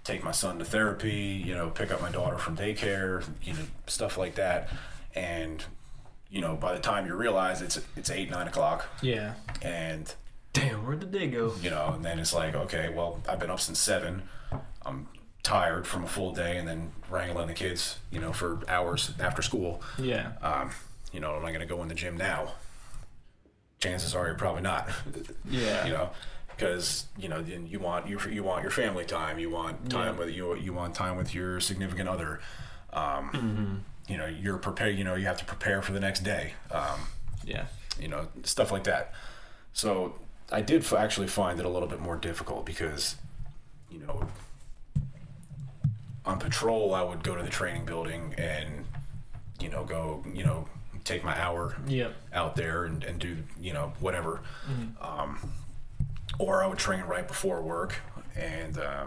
[0.04, 1.42] take my son to therapy.
[1.44, 3.24] You know, pick up my daughter from daycare.
[3.42, 4.68] You know, stuff like that.
[5.14, 5.64] And
[6.30, 9.34] you know, by the time you realize it's it's eight nine o'clock, Yeah.
[9.62, 10.12] and
[10.52, 11.54] Damn, where did the day go?
[11.62, 14.22] you know, and then it's like, okay, well, I've been up since seven.
[14.84, 15.06] I'm
[15.42, 19.42] tired from a full day, and then wrangling the kids, you know, for hours after
[19.42, 19.82] school.
[19.98, 20.32] Yeah.
[20.42, 20.70] Um,
[21.12, 22.52] you know, am I going to go in the gym now?
[23.78, 24.90] chances are you're probably not.
[25.50, 25.86] Yeah.
[25.86, 26.10] you know,
[26.54, 30.14] because you know then you want you you want your family time, you want time
[30.14, 30.20] Yeah.
[30.26, 32.40] with you you want time with your significant other.
[32.92, 33.74] Um, Mm-hmm.
[34.08, 34.96] You know, you're prepared.
[34.98, 36.54] You know, you have to prepare for the next day.
[36.72, 37.00] Um,
[37.44, 37.66] Yeah.
[37.98, 39.14] you know, stuff like that.
[39.72, 40.16] So
[40.50, 43.14] I did f- actually find it a little bit more difficult because,
[43.88, 44.28] you know,
[46.30, 48.84] on patrol, I would go to the training building and,
[49.60, 50.66] you know, go, you know,
[51.04, 52.14] take my hour Yep.
[52.32, 54.40] out there and, and do, you know, whatever.
[55.00, 55.38] Um,
[56.38, 57.96] or I would train right before work
[58.36, 59.04] and, uh,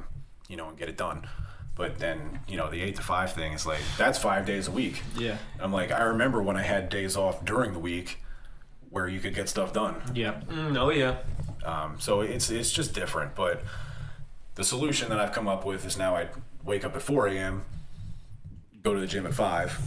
[0.49, 1.27] you know, and get it done.
[1.75, 4.71] But then, you know, the eight to five thing is like, that's five days a
[4.71, 5.01] week.
[5.17, 5.37] Yeah.
[5.59, 8.19] I'm like, I remember when I had days off during the week
[8.91, 9.95] where you could get stuff done.
[10.13, 10.41] Yeah.
[10.51, 11.17] Mm, oh yeah.
[11.65, 13.33] Um, so it's it's just different.
[13.33, 13.63] But
[14.53, 16.27] the solution that I've come up with is now I
[16.63, 17.63] wake up at 4 a.m.,
[18.83, 19.77] go to the gym at five,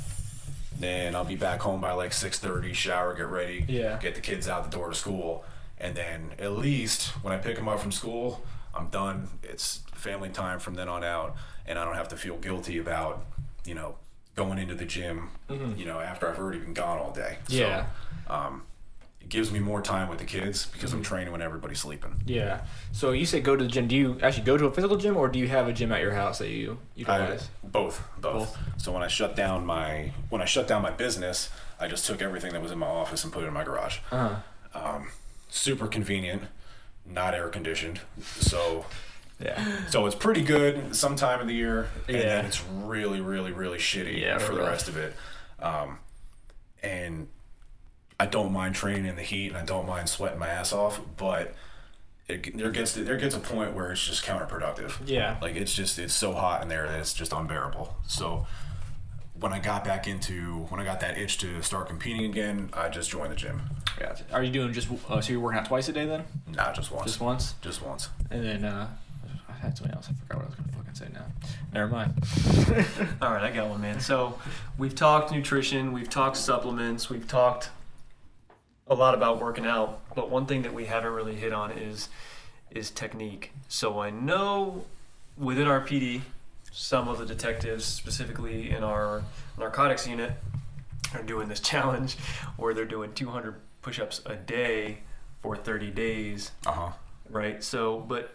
[0.79, 3.99] then I'll be back home by like 6:30, shower, get ready, Yeah.
[3.99, 5.45] get the kids out the door to school,
[5.79, 8.43] and then at least when I pick them up from school,
[8.74, 9.29] I'm done.
[9.43, 13.24] It's family time from then on out, and I don't have to feel guilty about
[13.64, 13.97] you know
[14.35, 15.31] going into the gym,
[15.77, 17.39] you know, after I've already been gone all day.
[17.47, 17.55] Mm-hmm.
[17.55, 17.87] Yeah.
[18.29, 18.62] So, um,
[19.27, 20.99] it gives me more time with the kids because Mm-hmm.
[20.99, 22.14] I'm training when everybody's sleeping.
[22.27, 22.61] Yeah.
[22.93, 23.89] So you say go to the gym.
[23.89, 26.01] Do you actually go to a physical gym, or do you have a gym at
[26.01, 27.49] your house that you I, utilize?
[27.64, 31.51] both, both, So when I shut down my when I shut down my business,
[31.81, 33.99] I just took everything that was in my office and put it in my garage.
[34.12, 34.37] Uh-huh.
[34.74, 35.09] Um,
[35.49, 36.43] super convenient,
[37.05, 38.01] not air conditioned.
[38.39, 38.87] So
[39.41, 39.61] Yeah.
[39.89, 42.22] so it's pretty good some time of the year, and Yeah.
[42.37, 45.14] then it's really, really, really shitty Yeah, for the rest of it.
[45.61, 45.99] Um,
[46.83, 47.27] and
[48.18, 51.00] I don't mind training in the heat, and I don't mind sweating my ass off,
[51.16, 51.54] but
[52.28, 54.96] it, there gets there gets a point where it's just counterproductive.
[55.06, 55.36] Yeah.
[55.42, 57.94] Like it's just it's so hot in there that it's just unbearable.
[58.06, 58.46] So
[59.38, 62.88] when I got back into when I got that itch to start competing again, I
[62.88, 63.60] just joined the gym.
[63.98, 64.24] Gotcha.
[64.32, 66.24] Are you doing just uh, so you're working out twice a day then?
[66.54, 67.04] Not just once.
[67.04, 68.08] Just once, Just once.
[68.30, 68.88] and then uh,
[69.48, 70.08] I had something else.
[70.10, 71.26] I forgot what I was gonna fucking say now.
[71.72, 72.12] Never mind.
[73.22, 74.00] All right, I got one, man.
[74.00, 74.38] So
[74.78, 77.70] we've talked nutrition, we've talked supplements, we've talked
[78.89, 82.09] a lot about working out, but one thing that we haven't really hit on is
[82.70, 83.53] is technique.
[83.68, 84.84] So I know
[85.39, 86.22] within our PD,
[86.72, 89.22] some of the detectives, specifically in our
[89.59, 90.32] narcotics unit,
[91.14, 92.16] are doing this challenge
[92.57, 94.99] where they're doing 200 push-ups a day
[95.43, 96.89] for 30 days Uh huh.
[97.30, 97.62] right?
[97.62, 98.34] So, but,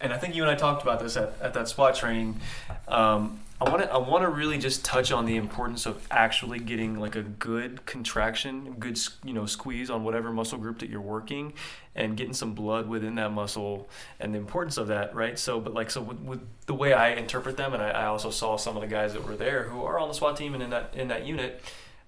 [0.00, 2.38] and I think you and I talked about this at, at that SWAT training.
[2.86, 6.60] Um, I want to I want to really just touch on the importance of actually
[6.60, 11.00] getting like a good contraction, good you know squeeze on whatever muscle group that you're
[11.00, 11.52] working,
[11.94, 13.86] and getting some blood within that muscle,
[14.18, 15.38] and the importance of that, right?
[15.38, 18.30] So, but like so with, with the way I interpret them, and I, I also
[18.30, 20.62] saw some of the guys that were there who are on the SWAT team and
[20.62, 21.60] in that in that unit,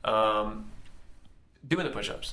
[0.04, 0.70] um,
[1.68, 2.32] doing the push-ups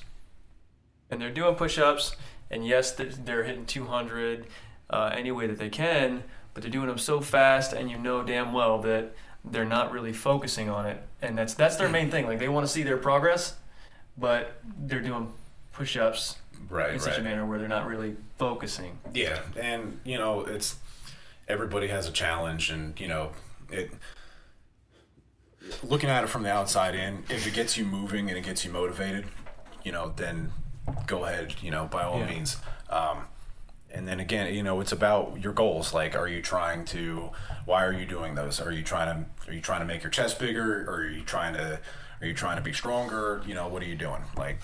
[1.10, 2.16] and they're doing push-ups
[2.50, 4.46] and yes th- they're hitting 200
[4.88, 6.22] uh, any way that they can
[6.54, 9.12] but they're doing them so fast and you know damn well that
[9.44, 12.66] they're not really focusing on it and that's that's their main thing like they want
[12.66, 13.56] to see their progress
[14.18, 15.32] but they're doing
[15.72, 16.36] push-ups
[16.68, 16.88] Right.
[16.90, 17.00] in right.
[17.02, 20.76] such a manner where they're not really focusing Yeah, and you know, it's
[21.48, 23.32] everybody has a challenge, and you know,
[23.70, 23.90] it.
[25.82, 28.64] Looking at it from the outside in, if it gets you moving and it gets
[28.64, 29.26] you motivated,
[29.84, 30.52] you know, then
[31.06, 32.26] go ahead, you know, by all Yeah.
[32.30, 32.56] means.
[32.88, 33.24] Um,
[33.92, 35.92] and then again, you know, it's about your goals.
[35.92, 37.30] Like, are you trying to?
[37.64, 38.60] Why are you doing those?
[38.60, 39.50] Are you trying to?
[39.50, 40.84] Are you trying to make your chest bigger?
[40.88, 41.80] Or are you trying to?
[42.20, 43.42] Are you trying to be stronger?
[43.46, 44.22] You know, what are you doing?
[44.36, 44.60] Like,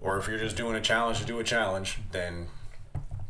[0.00, 2.46] or if you're just doing a challenge to do a challenge, then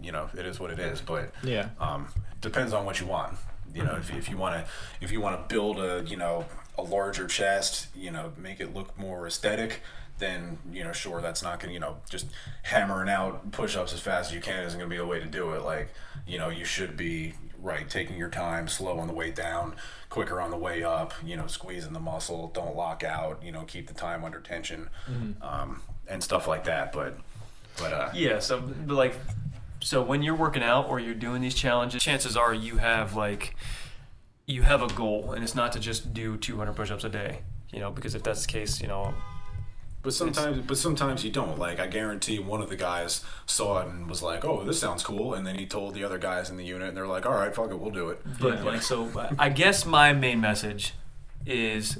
[0.03, 1.01] you know it is what it is.
[1.01, 1.69] But Yeah.
[1.79, 2.09] um,
[2.41, 3.37] depends on what you want.
[3.75, 4.71] You know, if, if you want to
[5.01, 6.45] if you want to build a you know
[6.79, 9.81] a larger chest, you know, make it look more aesthetic,
[10.21, 12.27] then you know, sure, that's not gonna you know just
[12.63, 15.53] hammering out push-ups as fast as you can isn't gonna be the way to do
[15.53, 15.63] it.
[15.63, 15.89] Like,
[16.27, 19.75] you know, you should be right taking your time, slow on the way down,
[20.09, 21.13] quicker on the way up.
[21.25, 23.43] You know, squeezing the muscle, don't lock out.
[23.43, 24.89] You know, keep the time under tension,
[25.43, 26.93] um, and stuff like that.
[26.93, 27.19] But
[27.79, 29.17] but uh, Yeah, so but like
[29.81, 33.57] so when you're working out or you're doing these challenges, chances are you have like
[34.47, 37.41] you have a goal and it's not to just do 200 push-ups a day,
[37.73, 39.15] you know, because if that's the case, you know,
[40.03, 41.59] But sometimes, but sometimes you don't.
[41.59, 45.03] Like I guarantee, one of the guys saw it and was like, "Oh, this sounds
[45.03, 47.35] cool," and then he told the other guys in the unit, and they're like, "All
[47.35, 50.95] right, fuck it, we'll do it." but like so I guess my main message
[51.45, 51.99] is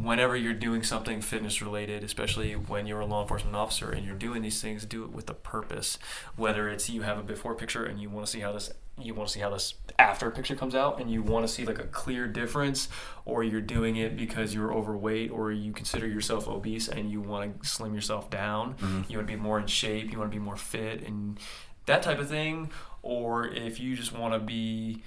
[0.00, 4.14] whenever you're doing something fitness related, especially when you're a law enforcement officer and you're
[4.16, 5.98] doing these things, do it with a purpose.
[6.36, 9.12] Whether it's you have a before picture and you want to see how this you
[9.12, 11.78] want to see how this after picture comes out and you want to see like
[11.78, 12.88] a clear difference
[13.26, 17.62] or you're doing it because you're overweight or you consider yourself obese and you want
[17.62, 19.02] to slim yourself down Mm-hmm.
[19.12, 21.38] you want to be more in shape you want to be more fit and
[21.84, 22.70] that type of thing
[23.02, 25.02] or if you just want to be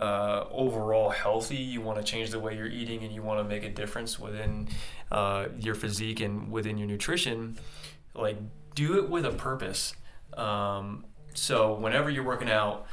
[0.00, 3.44] uh, overall healthy you want to change the way you're eating and you want to
[3.44, 4.68] make a difference within
[5.12, 7.58] uh, your physique and within your nutrition
[8.14, 8.38] like
[8.74, 9.94] do it with a purpose
[10.34, 12.86] um, so whenever you're working out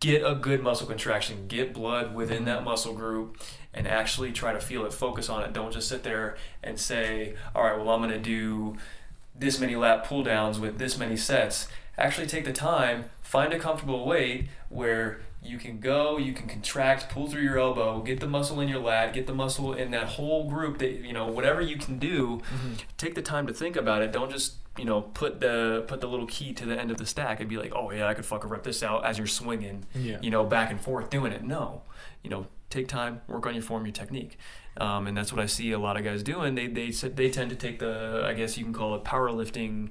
[0.00, 3.40] get a good muscle contraction, get blood within that muscle group,
[3.72, 5.52] and actually try to feel it, focus on it.
[5.52, 8.76] Don't just sit there and say, all right, well, I'm going to do
[9.34, 11.68] this many lat pull downs with this many sets.
[11.96, 17.08] Actually, take the time, find a comfortable weight where you can go, you can contract,
[17.08, 20.04] pull through your elbow, get the muscle in your lat, get the muscle in that
[20.06, 22.42] whole group that, you know, whatever you can do,
[22.98, 24.12] take the time to think about it.
[24.12, 27.04] Don't just you know put the put the little key to the end of the
[27.04, 29.84] stack and be like oh yeah i could fucking rep this out as you're swinging
[29.96, 30.18] Yeah.
[30.22, 31.42] you know back and forth doing it.
[31.42, 31.82] No.
[32.22, 34.38] You know take time work on your form your technique.
[34.76, 36.54] Um, and that's what i see a lot of guys doing.
[36.54, 39.90] They they said they tend to take the i guess you can call it powerlifting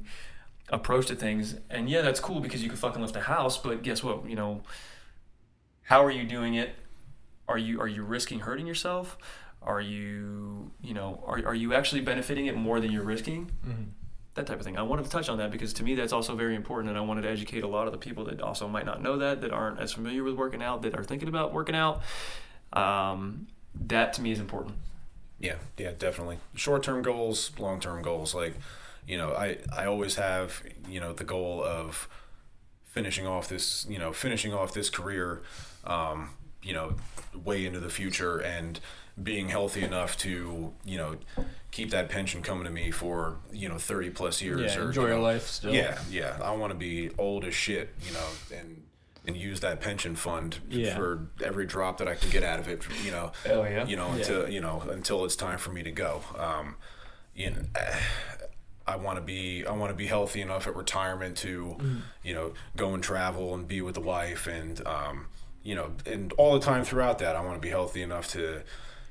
[0.70, 1.56] approach to things.
[1.70, 4.28] And yeah that's cool because you can fucking lift a house but guess what?
[4.30, 4.62] You know
[5.90, 6.70] how are you doing it
[7.48, 9.18] are you are you risking hurting yourself
[9.62, 13.90] are you you know are, are you actually benefiting it more than you're risking Mm-hmm.
[14.36, 14.78] that type of thing.
[14.78, 17.02] I wanted to touch on that because to me that's also very important, and I
[17.02, 19.52] wanted to educate a lot of the people that also might not know that, that
[19.52, 22.02] aren't as familiar with working out, that are thinking about working out.
[22.72, 23.48] Um,
[23.88, 24.76] that to me is important.
[25.40, 26.38] Yeah, yeah, definitely.
[26.56, 28.34] Short term goals, long term goals.
[28.34, 28.54] Like,
[29.08, 32.08] you know, I I always have you know the goal of
[32.86, 35.42] finishing off this you know finishing off this career,
[35.86, 36.30] um,
[36.64, 36.96] you know,
[37.44, 38.80] way into the future and
[39.22, 41.18] being healthy enough to you know
[41.72, 45.02] keep that pension coming to me for you know 30 plus years Yeah, or enjoy
[45.02, 45.74] you your life still.
[45.74, 48.82] yeah yeah i want to be old as shit you know and
[49.28, 50.96] and use that pension fund Yeah.
[50.96, 53.86] for every drop that i can get out of it you know Oh, yeah?
[53.86, 54.16] you know Yeah.
[54.16, 56.76] until you know until it's time for me to go um
[57.36, 57.58] you know
[58.88, 61.78] I want to be I want to be healthy enough at retirement to,
[62.24, 65.26] you know, go and travel and be with the wife and um,
[65.64, 68.62] you know, and all the time throughout that I want to be healthy enough to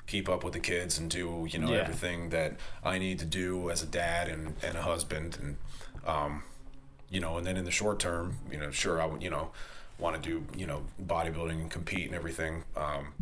[0.06, 1.80] keep up with the kids and do, you know, Yeah.
[1.82, 5.56] everything that I need to do as a dad and, and a husband and
[6.06, 6.42] um
[7.10, 9.50] you know, and then in the short term, you know, sure I would, you know,
[9.98, 12.64] want to do, you know, bodybuilding and compete and everything.
[12.76, 13.12] Um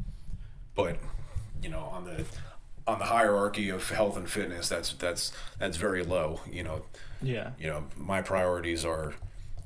[0.74, 0.97] but
[1.62, 2.24] you know on the
[2.87, 6.83] on the hierarchy of health and fitness that's that's that's very low you know
[7.22, 7.51] Yeah.
[7.59, 9.14] you know my priorities are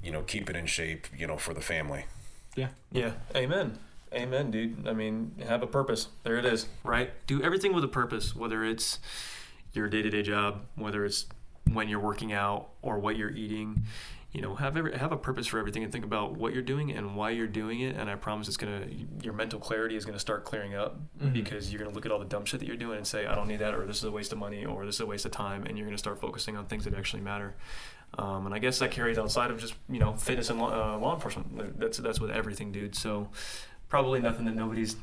[0.02, 2.06] you know keep it in shape you know for the family
[2.56, 2.68] Yeah.
[2.92, 3.12] Yeah.
[3.34, 3.78] Amen.
[4.12, 4.88] Amen, dude.
[4.88, 6.08] I mean, have a purpose.
[6.24, 6.66] There it is.
[6.82, 7.12] Right?
[7.26, 8.98] Do everything with a purpose, whether it's
[9.72, 11.26] your day to day job, whether it's
[11.72, 13.84] when you're working out or what you're eating.
[14.32, 16.92] You know, have every, have a purpose for everything and think about what you're doing
[16.92, 17.96] and why you're doing it.
[17.96, 18.86] And I promise it's gonna
[19.22, 21.32] your mental clarity is gonna start clearing up mm-hmm.
[21.32, 23.34] because you're gonna look at all the dumb shit that you're doing and say, I
[23.34, 25.24] don't need that, or this is a waste of money, or this is a waste
[25.24, 27.54] of time, and you're gonna start focusing on things that actually matter.
[28.18, 30.98] Um, and I guess that carries outside of just you know fitness and law, uh,
[30.98, 31.78] law enforcement.
[31.78, 32.94] That's that's with everything, dude.
[32.96, 33.28] So
[33.88, 34.96] probably nothing that nobody's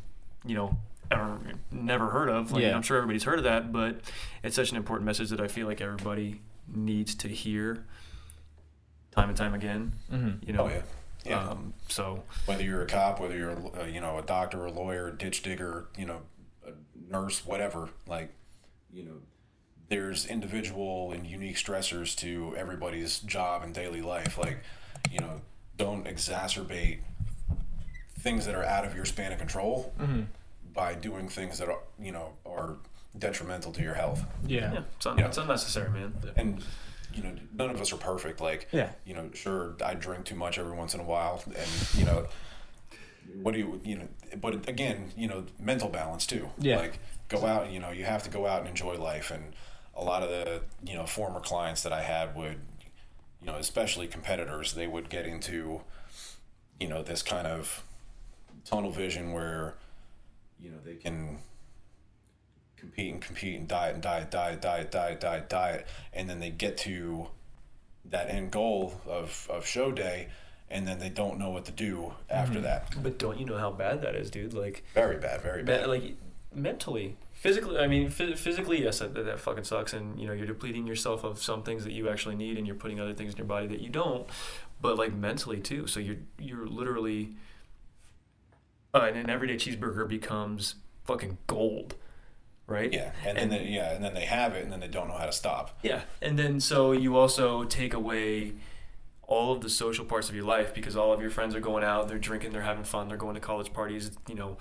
[0.45, 0.77] you know
[1.09, 1.39] ever
[1.71, 2.51] never heard of.
[2.51, 2.75] Like, Yeah.
[2.75, 4.01] I'm sure everybody's heard of that, but
[4.43, 7.85] it's such an important message that I feel like everybody needs to hear
[9.11, 9.93] time and time again.
[10.11, 10.45] Mm-hmm.
[10.47, 10.63] You know.
[10.65, 10.81] oh yeah
[11.25, 14.65] yeah Um, so whether you're a cop whether you're a, uh, you know a doctor
[14.65, 16.21] a lawyer a ditch digger you know
[16.65, 16.71] a
[17.11, 18.33] nurse whatever like
[18.93, 19.13] you know
[19.89, 24.59] there's individual and unique stressors to everybody's job and daily life like
[25.11, 25.41] you know
[25.77, 26.99] don't exacerbate
[28.19, 30.21] things that are out of your span of control Mm-hmm.
[30.73, 32.75] by doing things that are you know are
[33.17, 34.73] detrimental to your health Yeah.
[34.73, 35.25] yeah, it's, un- Yeah.
[35.27, 36.13] it's unnecessary, man.
[36.35, 36.63] and
[37.13, 38.89] you know none of us are perfect like Yeah.
[39.05, 41.67] you know sure i drink too much every once in a while and
[41.97, 42.27] you know
[43.41, 44.07] what do you you know
[44.39, 46.77] but again you know mental balance too Yeah.
[46.77, 49.53] like go out you know you have to go out and enjoy life and
[49.97, 52.59] a lot of the you know former clients that i had would
[53.41, 55.81] you know especially competitors they would get into
[56.79, 57.83] you know this kind of
[58.63, 59.75] tunnel vision where
[60.59, 61.39] you know they can
[62.77, 66.49] compete and compete and diet and diet, diet, diet, diet, diet, diet, and then they
[66.49, 67.27] get to
[68.05, 70.27] that end goal of, of show day,
[70.69, 72.63] and then they don't know what to do after mm-hmm.
[72.63, 73.03] that.
[73.03, 74.53] But don't you know how bad that is, dude?
[74.53, 75.81] Like Very bad, very bad.
[75.81, 76.17] Me- like
[76.53, 80.47] mentally physically i mean phys- physically yes that, that fucking sucks and you know you're
[80.47, 83.37] depleting yourself of some things that you actually need and you're putting other things in
[83.37, 84.27] your body that you don't
[84.81, 87.35] but like mentally too so you're you're literally
[88.93, 90.75] uh, and an everyday cheeseburger becomes
[91.05, 91.95] fucking gold
[92.67, 92.91] right?
[92.91, 95.15] Yeah, and, then they, yeah, and then they have it, and then they don't know
[95.15, 95.79] how to stop.
[95.81, 98.55] Yeah, and then so you also take away
[99.23, 101.83] all of the social parts of your life because all of your friends are going
[101.83, 104.57] out, they're drinking, they're having fun, they're going to college parties, you know,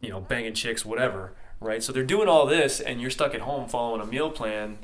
[0.00, 1.82] you know, banging chicks, whatever, right?
[1.82, 4.78] So they're doing all this, and you're stuck at home following a meal plan,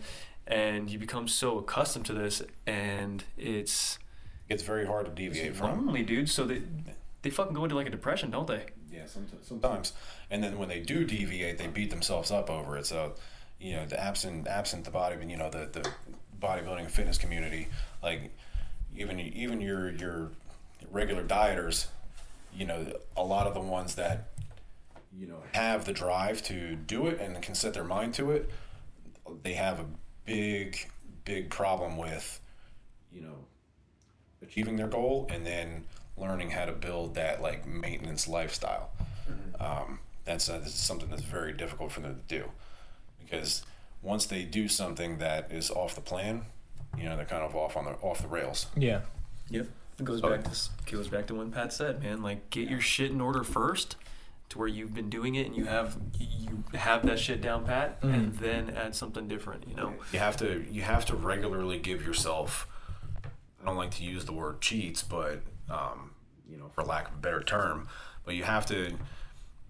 [0.46, 3.98] and you become so accustomed to this, and it's
[4.48, 5.86] It's very hard to deviate from.
[5.86, 6.28] lonely, dude.
[6.28, 6.62] So they
[7.22, 8.66] they fucking go into like a depression, don't they?
[8.92, 9.92] Yeah, sometimes, sometimes.
[10.30, 12.86] And then when they do deviate, they beat themselves up over it.
[12.86, 13.14] So,
[13.58, 15.88] you know, the absent absent the body, you know, the the
[16.40, 17.68] bodybuilding and fitness community,
[18.02, 18.30] like
[18.96, 20.30] even even your your
[20.90, 21.86] regular dieters,
[22.54, 24.28] you know, a lot of the ones that
[25.16, 28.50] you know have the drive to do it and can set their mind to it,
[29.42, 29.86] they have a
[30.24, 30.90] big
[31.24, 32.40] big problem with,
[33.12, 33.34] you know,
[34.42, 35.84] achieving their goal and then
[36.18, 38.90] learning how to build that like maintenance lifestyle.
[39.58, 42.50] Um, that's, uh, that's something that's very difficult for them to do
[43.20, 43.62] because
[44.02, 46.42] once they do something that is off the plan,
[46.98, 48.66] you know, they're kind of off on the off the rails.
[48.76, 49.00] Yeah.
[49.50, 49.66] Yep.
[49.98, 50.50] It goes So- back to
[50.94, 52.22] goes back to what Pat said, man.
[52.22, 53.96] Like get your shit in order first,
[54.50, 57.98] to where you've been doing it and you have you have that shit down pat,
[58.02, 59.68] and then add something different.
[59.68, 59.94] You know.
[60.12, 62.68] You have to you have to regularly give yourself.
[63.24, 65.40] I don't like to use the word cheats, but
[65.70, 66.10] um,
[66.48, 67.88] you know, for lack of a better term,
[68.24, 68.94] but you have to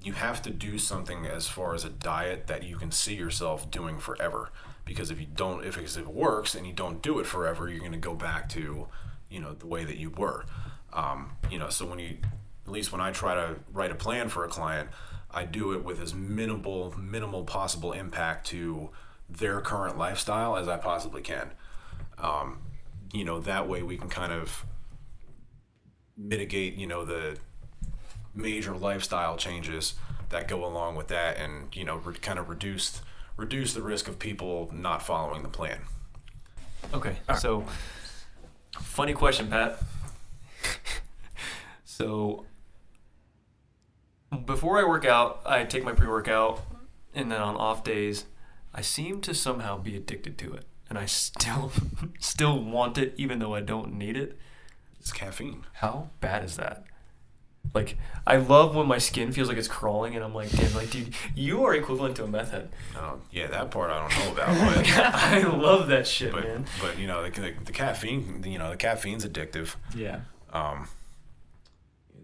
[0.04, 3.70] you have to do something as far as a diet that you can see yourself
[3.70, 4.50] doing forever.
[4.84, 7.70] Because if you don't, if it, if it works and you don't do it forever,
[7.70, 8.86] you're going to go back to,
[9.30, 10.44] you know, the way that you were.
[10.92, 12.18] Um, you know, so when you,
[12.66, 14.88] at least when I try to write a plan for a client,
[15.30, 18.90] I do it with as minimal, minimal possible impact to
[19.28, 21.50] their current lifestyle as I possibly can.
[22.18, 22.60] Um,
[23.12, 24.64] you know, that way we can kind of
[26.16, 27.36] mitigate, you know, the
[28.34, 29.94] major lifestyle changes
[30.30, 33.02] that go along with that, and you know, re- kind of reduce
[33.36, 35.80] reduce the risk of people not following the plan.
[36.92, 37.16] Okay.
[37.38, 37.64] So,
[38.80, 39.80] funny question, Pat.
[41.84, 42.46] so,
[44.38, 46.62] before I work out, I take my pre workout,
[47.14, 48.26] and then on off days,
[48.74, 50.64] I seem to somehow be addicted to it.
[50.88, 51.72] And I still
[52.18, 54.38] still want it even though I don't need it.
[55.00, 55.64] It's caffeine.
[55.74, 56.84] How bad is that?
[57.72, 60.90] Like I love when my skin feels like it's crawling and I'm like, damn, like
[60.90, 62.68] dude, you are equivalent to a meth head.
[62.96, 66.66] Oh, yeah, that part I don't know about, but I love that shit, but, man.
[66.80, 69.76] but you know, the, the, the caffeine, you know, the caffeine's addictive.
[69.94, 70.20] Yeah.
[70.52, 70.88] Um,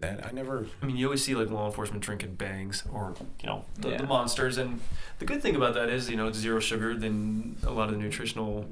[0.01, 0.65] that I never.
[0.81, 3.97] I mean, you always see like law enforcement drinking bangs or you know the, Yeah.
[3.97, 4.79] the monsters, and
[5.19, 6.95] the good thing about that is you know it's zero sugar.
[6.95, 8.65] Then a lot of the nutritional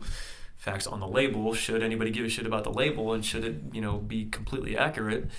[0.57, 3.55] facts on the label, should anybody give a shit about the label, and should it
[3.71, 5.29] you know be completely accurate,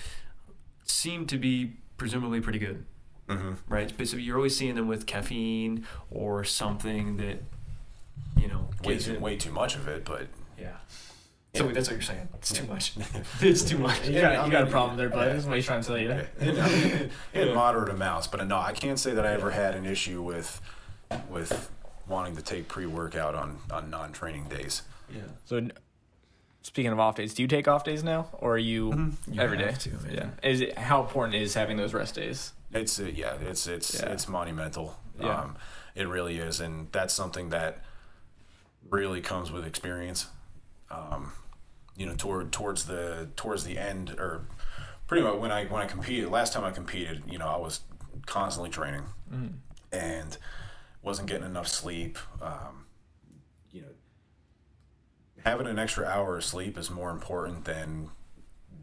[0.83, 2.85] seem to be presumably pretty good,
[3.27, 3.51] Mm-hmm.
[3.69, 3.93] right?
[3.95, 7.43] But so you're always seeing them with caffeine or something that
[8.37, 10.27] you know Way too, way too much of it, but
[10.59, 10.77] yeah.
[11.53, 12.29] So that's what you're saying.
[12.35, 12.93] It's too much.
[13.41, 14.07] it's too much.
[14.07, 15.27] You Yeah, got, I you got a problem there, bud.
[15.27, 15.33] yeah.
[15.33, 16.11] That's what he's trying to tell you.
[16.39, 18.27] in, in moderate amounts.
[18.27, 20.61] But no, I can't say that I ever had an issue with
[21.29, 21.69] with
[22.07, 24.83] wanting to take pre workout on on non training days.
[25.13, 25.23] Yeah.
[25.43, 25.67] So,
[26.61, 29.57] speaking of off days, do you take off days now, or are you, You every
[29.57, 29.65] day?
[29.65, 30.13] have to, man.
[30.43, 30.49] Yeah.
[30.49, 32.53] Is it how important is having those rest days?
[32.73, 34.13] It's uh, yeah, it's it's Yeah.
[34.13, 34.95] it's monumental.
[35.19, 35.37] Yeah.
[35.41, 35.55] Um,
[35.95, 37.83] it really is, and that's something that
[38.89, 40.27] really comes with experience.
[40.89, 41.33] Um,
[42.01, 44.41] you know, toward towards the towards the end, or
[45.07, 47.81] pretty much when I when I competed last time I competed, you know, I was
[48.25, 49.03] constantly training
[49.91, 50.37] and
[51.03, 52.17] wasn't getting enough sleep.
[52.41, 52.85] Um,
[53.71, 53.87] you know,
[55.43, 58.09] having an extra hour of sleep is more important than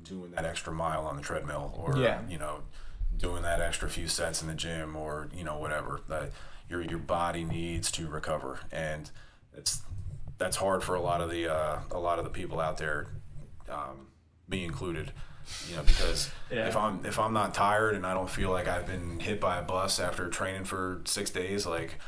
[0.04, 2.20] doing that extra mile on the treadmill or Yeah.
[2.28, 2.60] you know
[3.16, 6.30] doing that extra few sets in the gym or you know whatever that
[6.68, 9.10] your your body needs to recover and
[9.54, 9.82] it's
[10.39, 13.07] that's hard for a lot of the uh, a lot of the people out there
[13.68, 14.07] um,
[14.49, 15.12] me included
[15.68, 16.68] you know because Yeah.
[16.68, 19.59] if I'm if I'm not tired and I don't feel like I've been hit by
[19.59, 21.99] a bus after training for six days like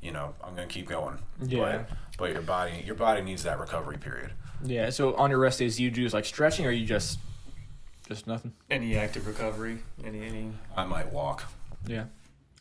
[0.00, 1.84] you know I'm gonna keep going Yeah.
[1.88, 4.32] but, but your body your body needs that recovery period
[4.64, 4.90] Yeah.
[4.90, 7.18] So on your rest days, do you do like stretching, or you just
[8.08, 8.52] just nothing?
[8.70, 9.78] Any active recovery?
[10.04, 10.52] Any any?
[10.76, 11.44] I might walk
[11.86, 12.04] Yeah.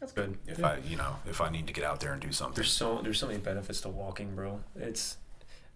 [0.03, 0.37] That's good.
[0.47, 2.71] if I you know if I need to get out there and do something There's
[2.71, 4.59] so there's so many benefits to walking, bro.
[4.75, 5.15] It's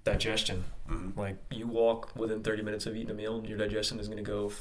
[0.03, 0.65] digestion.
[0.89, 1.15] Mhm.
[1.15, 4.29] Like you walk within 30 minutes of eating a meal, your digestion is going to
[4.29, 4.51] go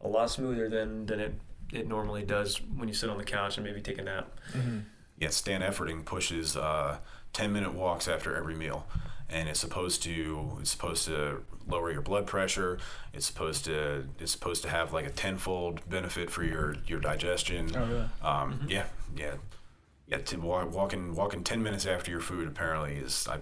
[0.00, 1.34] a lot smoother than than it
[1.72, 4.28] it normally does when you sit on the couch and maybe take a nap.
[4.52, 4.78] Mm-hmm.
[5.18, 6.98] yeah, Stan Efferding pushes uh,
[7.32, 8.88] ten minute walks after every meal,
[9.32, 12.78] and it's supposed to it's supposed to lower your blood pressure.
[13.12, 17.70] It's supposed to it's supposed to have like a tenfold benefit for your your digestion.
[17.76, 18.08] Oh, really?
[18.22, 18.84] Um, Yeah,
[19.16, 19.34] yeah,
[20.08, 23.38] yeah, to walk, walking walking ten minutes after your food apparently is I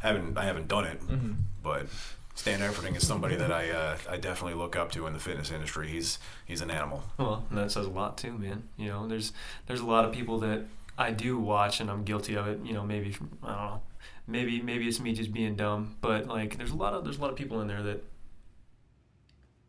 [0.00, 1.32] haven't I haven't done it, Mm-hmm.
[1.62, 1.86] but
[2.34, 5.50] Stan Efferding is somebody that I uh, I definitely look up to in the fitness
[5.50, 5.88] industry.
[5.88, 7.02] He's he's an animal.
[7.18, 8.62] Well, that says a lot too, man.
[8.78, 9.32] You know, there's
[9.66, 10.62] there's a lot of people that
[10.96, 12.60] I do watch, and I'm guilty of it.
[12.64, 13.82] You know, maybe from, I don't know,
[14.26, 17.20] maybe maybe it's me just being dumb, but like there's a lot of there's a
[17.20, 18.04] lot of people in there that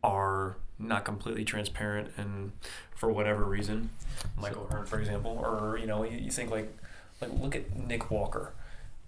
[0.02, 2.52] are not completely transparent, and
[2.94, 3.90] for whatever reason,
[4.36, 6.76] Mike O'Hearn, for example, or you know, you, you think like
[7.20, 8.52] like look at Nick Walker.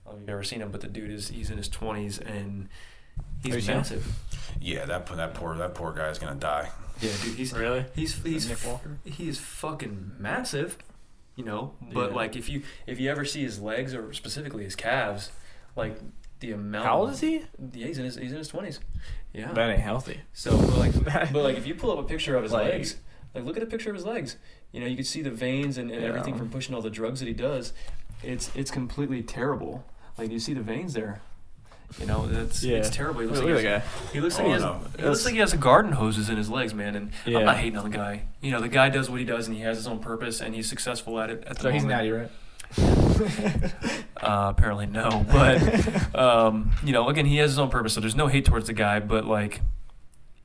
[0.07, 1.69] I don't know if you've never seen him, but the dude is he's in his
[1.69, 2.69] 20s and
[3.43, 4.07] he's massive.
[4.61, 6.71] Yeah, that that poor that poor guy's gonna die.
[7.01, 7.85] Yeah, dude, he's Really?
[7.95, 8.97] He's he's Nick Walker?
[9.05, 10.79] He is fucking massive,
[11.37, 11.74] you know.
[11.93, 12.16] But Yeah.
[12.16, 15.30] like if you if you ever see his legs or specifically his calves,
[15.76, 15.99] like
[16.41, 16.84] the amount.
[16.87, 17.43] How old is he?
[17.72, 18.80] Yeah, he's in his he's in his twenties.
[19.32, 19.53] Yeah.
[19.53, 20.20] That ain't healthy.
[20.32, 22.97] so but like but like if you pull up a picture of his Like- legs,
[23.34, 24.37] like look at a picture of his legs.
[24.72, 26.09] You know you can see the veins and, and Yeah.
[26.09, 27.72] everything from pushing all the drugs that he does.
[28.22, 29.84] It's it's completely terrible.
[30.18, 31.20] Like you see the veins there.
[32.01, 32.78] You know that's Yeah.
[32.78, 33.20] it's terrible.
[33.22, 33.82] He looks Look like he has-
[34.12, 34.62] he looks like Oh, he has.
[34.62, 34.80] no.
[34.99, 36.95] He looks like he has a garden hoses in his legs, man.
[36.95, 37.39] And Yeah.
[37.39, 38.22] I'm not hating on the guy.
[38.41, 40.55] You know, the guy does what he does, and he has his own purpose, and
[40.55, 41.45] he's successful at it.
[41.47, 42.30] At the So he's natty, right?
[44.20, 47.93] Uh, apparently no, but um, you know, again, he has his own purpose.
[47.95, 49.61] So there's no hate towards the guy, but like,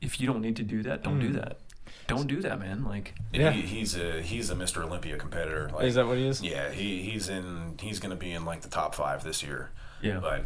[0.02, 1.34] if you don't need to do that, don't do Mm.
[1.36, 1.60] that.
[2.08, 2.84] Don't do that, man.
[2.84, 3.52] Like, Yeah.
[3.52, 4.84] He, he's a he's a Mr.
[4.84, 5.70] Olympia competitor.
[5.74, 6.42] Like, is that what he is?
[6.44, 9.70] yeah, he he's in he's gonna be in like the top five this year.
[10.02, 10.20] yeah.
[10.20, 10.46] But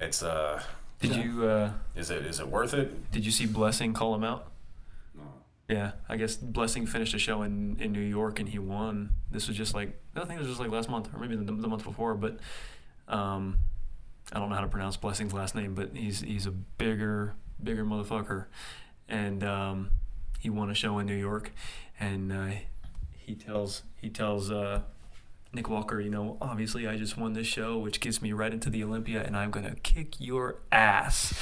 [0.00, 0.62] it's uh,
[1.00, 1.22] Did Yeah.
[1.24, 3.10] you uh, is it is it worth it?
[3.12, 4.50] did you see Blessing call him out?
[5.16, 5.22] No.
[5.68, 9.10] Yeah, I guess Blessing finished a show in, in New York and he won.
[9.30, 11.44] This was just like I think it was just like last month or maybe the,
[11.44, 12.38] the month before, but
[13.08, 13.58] um,
[14.32, 17.84] I don't know how to pronounce Blessing's last name, but he's he's a bigger bigger
[17.84, 18.46] motherfucker,
[19.08, 19.90] and um,
[20.38, 21.52] he won a show in New York,
[21.98, 22.50] and uh,
[23.16, 24.82] he tells he tells uh,
[25.52, 28.70] Nick Walker, you know, obviously I just won this show, which gets me right into
[28.70, 31.34] the Olympia, and I'm gonna kick your ass.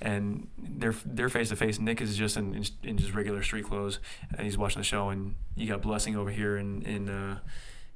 [0.00, 1.80] And they're they're face to face.
[1.80, 3.98] Nick is just in, in just regular street clothes,
[4.30, 5.08] and he's watching the show.
[5.08, 7.38] And you got Blessing over here in in uh,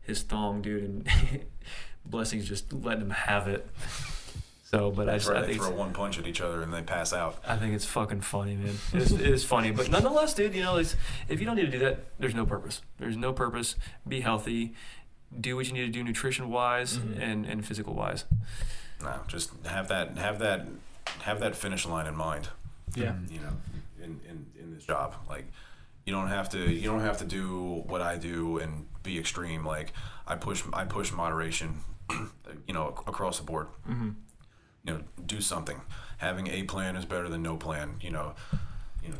[0.00, 1.08] his thong, dude, and
[2.04, 3.68] Blessing's just letting him have it.
[4.72, 5.44] So, but I That's just right.
[5.44, 7.36] I They throw one punch at each other and they pass out.
[7.46, 8.74] I think it's fucking funny, man.
[8.94, 10.96] It is, it is funny, but nonetheless, dude, you know, it's,
[11.28, 12.80] if you don't need to do that, there's no purpose.
[12.98, 13.76] There's no purpose.
[14.08, 14.74] Be healthy.
[15.40, 17.18] Do what you need to do, nutrition wise Mhm.
[17.20, 18.24] and and physical wise.
[19.02, 20.66] No, just have that have that
[21.22, 22.48] have that finish line in mind.
[22.94, 23.14] Yeah.
[23.30, 23.56] you know,
[24.02, 25.14] in, in, in this job.
[25.28, 25.46] Like,
[26.04, 29.64] you don't have to you don't have to do what I do and be extreme.
[29.64, 29.92] Like,
[30.26, 31.80] I push I push moderation,
[32.68, 33.68] you know, across the board.
[33.88, 34.10] Mm-hmm.
[34.84, 35.80] You know, do something.
[36.18, 37.96] Having a plan is better than no plan.
[38.00, 38.34] You know,
[39.02, 39.16] you know,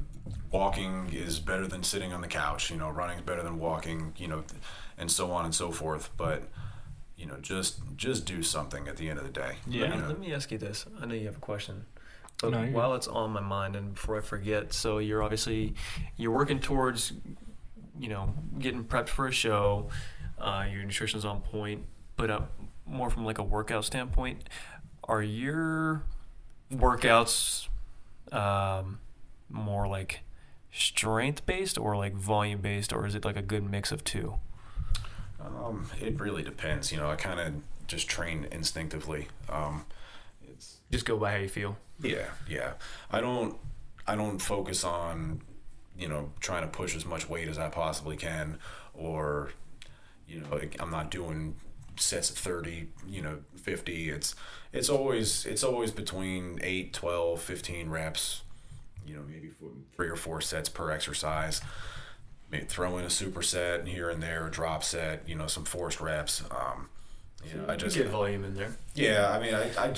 [0.51, 2.70] walking is better than sitting on the couch.
[2.70, 4.12] You know, running is better than walking.
[4.16, 4.45] You know,
[4.99, 6.11] and so on and so forth.
[6.16, 6.45] But
[7.16, 9.57] you know, just just do something at the end of the day.
[9.66, 9.83] Yeah.
[9.83, 10.09] Let You me, know?
[10.09, 10.87] let me ask you this.
[11.01, 11.87] I know you have a question.
[12.41, 15.74] But No, while it's on my mind and before I forget, so you're obviously
[16.16, 17.12] you're working towards
[17.99, 19.89] you know, getting prepped for a show,
[20.41, 21.85] uh, your nutrition's on point,
[22.16, 22.41] but uh,
[22.87, 24.49] more from like a workout standpoint,
[25.05, 26.03] are your
[26.72, 27.68] workouts
[28.33, 28.99] um,
[29.53, 30.20] more like
[30.72, 34.34] strength based or like volume based, or is it like a good mix of two?
[35.40, 36.92] Um, it really depends.
[36.92, 37.55] You know, I kind of
[37.86, 39.28] just train instinctively.
[39.48, 39.84] Um,
[40.48, 41.76] it's Just go by how you feel.
[42.00, 42.72] yeah, yeah.
[43.11, 43.57] I don't,
[44.07, 45.42] I don't focus on,
[45.98, 48.59] you know, trying to push as much weight as I possibly can,
[48.94, 49.50] or,
[50.28, 51.57] you know, like, I'm not doing
[51.96, 54.34] sets of 30 you know 50 it's
[54.72, 58.40] it's always it's always between 8 12 15 reps
[59.07, 61.61] you know maybe four, three or four sets per exercise
[62.50, 66.00] maybe throw in a superset here and there, a drop set, you know, some forced
[66.03, 66.44] reps.
[66.50, 66.88] Um,
[67.50, 68.76] you know, I just get volume in there.
[68.94, 69.94] yeah, I mean, I I,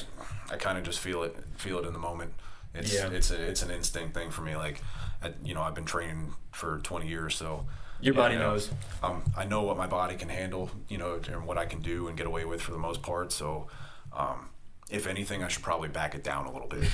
[0.50, 2.32] I kind of just feel it feel it in the moment.
[2.72, 3.08] It's Yeah.
[3.10, 4.56] it's a it's an instinct thing for me.
[4.56, 4.80] Like,
[5.22, 7.66] I, you know, I've been training for 20 years, so
[8.00, 8.70] Your body you know, knows.
[9.02, 12.06] Um, I know what my body can handle, you know, and what I can do
[12.08, 13.32] and get away with for the most part.
[13.32, 13.66] So,
[14.12, 14.48] um,
[14.90, 16.88] if anything, I should probably back it down a little bit.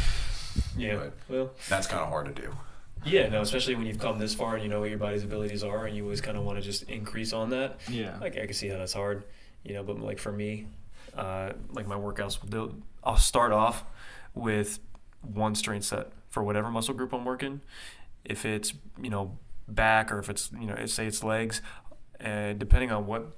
[0.76, 0.96] Yeah.
[0.96, 2.52] But- Well, That's kind of hard to do.
[3.04, 5.62] yeah, no, especially when you've come this far and you know what your body's abilities
[5.64, 7.80] are and you always kind of want to just increase on that.
[7.88, 8.16] Yeah.
[8.20, 9.24] Like I can see how that's hard,
[9.64, 9.82] you know.
[9.82, 10.66] But like for me,
[11.16, 13.84] uh, like my workouts, they'll- I'll start off
[14.34, 14.78] with
[15.22, 17.60] one strength set for whatever muscle group I'm working.
[18.24, 21.62] If it's you know back or if it's you know say it's legs,
[22.20, 23.32] and depending on what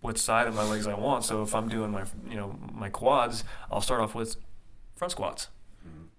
[0.00, 1.24] what side of my legs I want.
[1.24, 4.36] So if I'm doing my you know my quads, I'll start off with
[4.96, 5.48] front squats,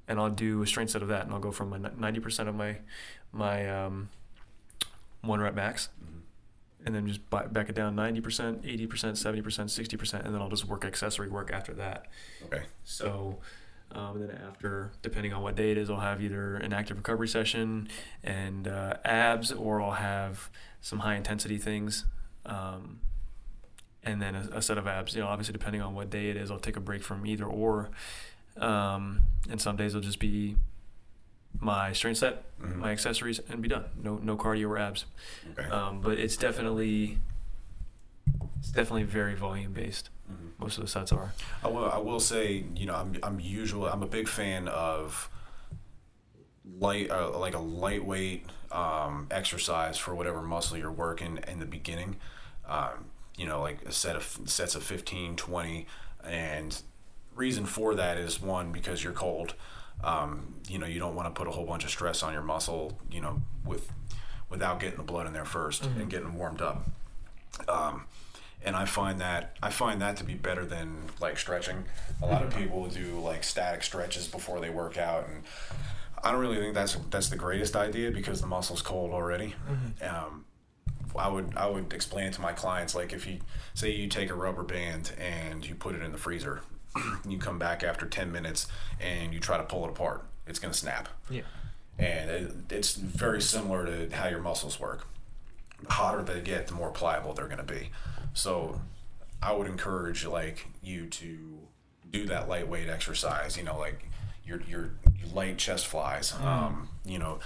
[0.10, 2.50] and I'll do a strength set of that, and I'll go from my ninety percent
[2.50, 2.80] of my
[3.32, 4.10] my um,
[5.22, 5.88] one rep max
[6.86, 10.66] and then just buy, back it down 90%, 80%, 70%, 60%, and then I'll just
[10.66, 12.06] work accessory work after that.
[12.46, 12.64] Okay.
[12.84, 13.40] So,
[13.92, 16.98] um, and then after, depending on what day it is, I'll have either an active
[16.98, 17.90] recovery session
[18.24, 20.50] and uh, abs, or I'll have
[20.82, 22.06] some high intensity things,
[22.46, 23.00] um,
[24.04, 25.16] and then a, a set of abs.
[25.16, 27.46] You know, obviously depending on what day it is, I'll take a break from either
[27.46, 27.90] or.
[28.60, 30.56] Um, and some days it'll just be
[31.60, 32.76] my strength set, Mhm.
[32.78, 33.86] my accessories, and be done.
[34.02, 35.06] No, no cardio or abs.
[35.58, 35.70] Okay.
[35.70, 37.20] Um, but it's definitely,
[38.60, 40.10] it's definitely very volume based.
[40.32, 40.52] Mhm.
[40.60, 41.34] Most of the sets are.
[41.64, 45.30] I will, I will say, you know, I'm I'm usually I'm a big fan of
[46.80, 52.18] light uh, like a lightweight um, exercise for whatever muscle you're working in the beginning.
[52.68, 53.06] Um,
[53.36, 55.88] you know, like a set of sets of 15, 20
[56.24, 56.82] and
[57.40, 59.56] reason for that is one because you're cold.
[60.04, 62.44] Um, you know, you don't want to put a whole bunch of stress on your
[62.44, 63.92] muscle, you know, with
[64.50, 66.88] without getting the blood in there 1st and getting warmed up.
[67.68, 68.06] Um,
[68.64, 71.86] and I find that I find that to be better than like stretching.
[72.22, 75.44] A lot of people do like static stretches before they work out, and
[76.24, 79.56] I don't really think that's that's the greatest idea because the muscle's cold already.
[80.02, 80.46] Um,
[81.18, 83.40] I would I would explain to my clients like if you
[83.74, 86.62] say you take a rubber band and you put it in the freezer,
[87.28, 88.68] you come back after ten minutes
[89.00, 91.42] and you try to pull it apart, it's gonna snap Yeah.
[91.98, 95.08] and it, it's very similar to how your muscles work.
[95.82, 97.92] The hotter they get, the more pliable they're going to be.
[98.34, 98.82] So,
[99.42, 101.60] I would encourage like you to
[102.12, 103.56] do that lightweight exercise.
[103.56, 104.06] You know, like
[104.46, 104.92] your your,
[105.34, 106.34] light chest flies.
[106.44, 107.40] Um, you know,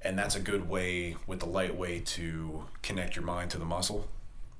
[0.00, 3.64] and that's a good way with the light lightweight to connect your mind to the
[3.66, 4.08] muscle,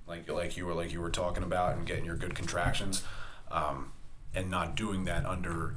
[0.06, 3.02] like like you were like you were talking about, and getting your good contractions,
[3.50, 3.92] um,
[4.34, 5.74] and not doing that under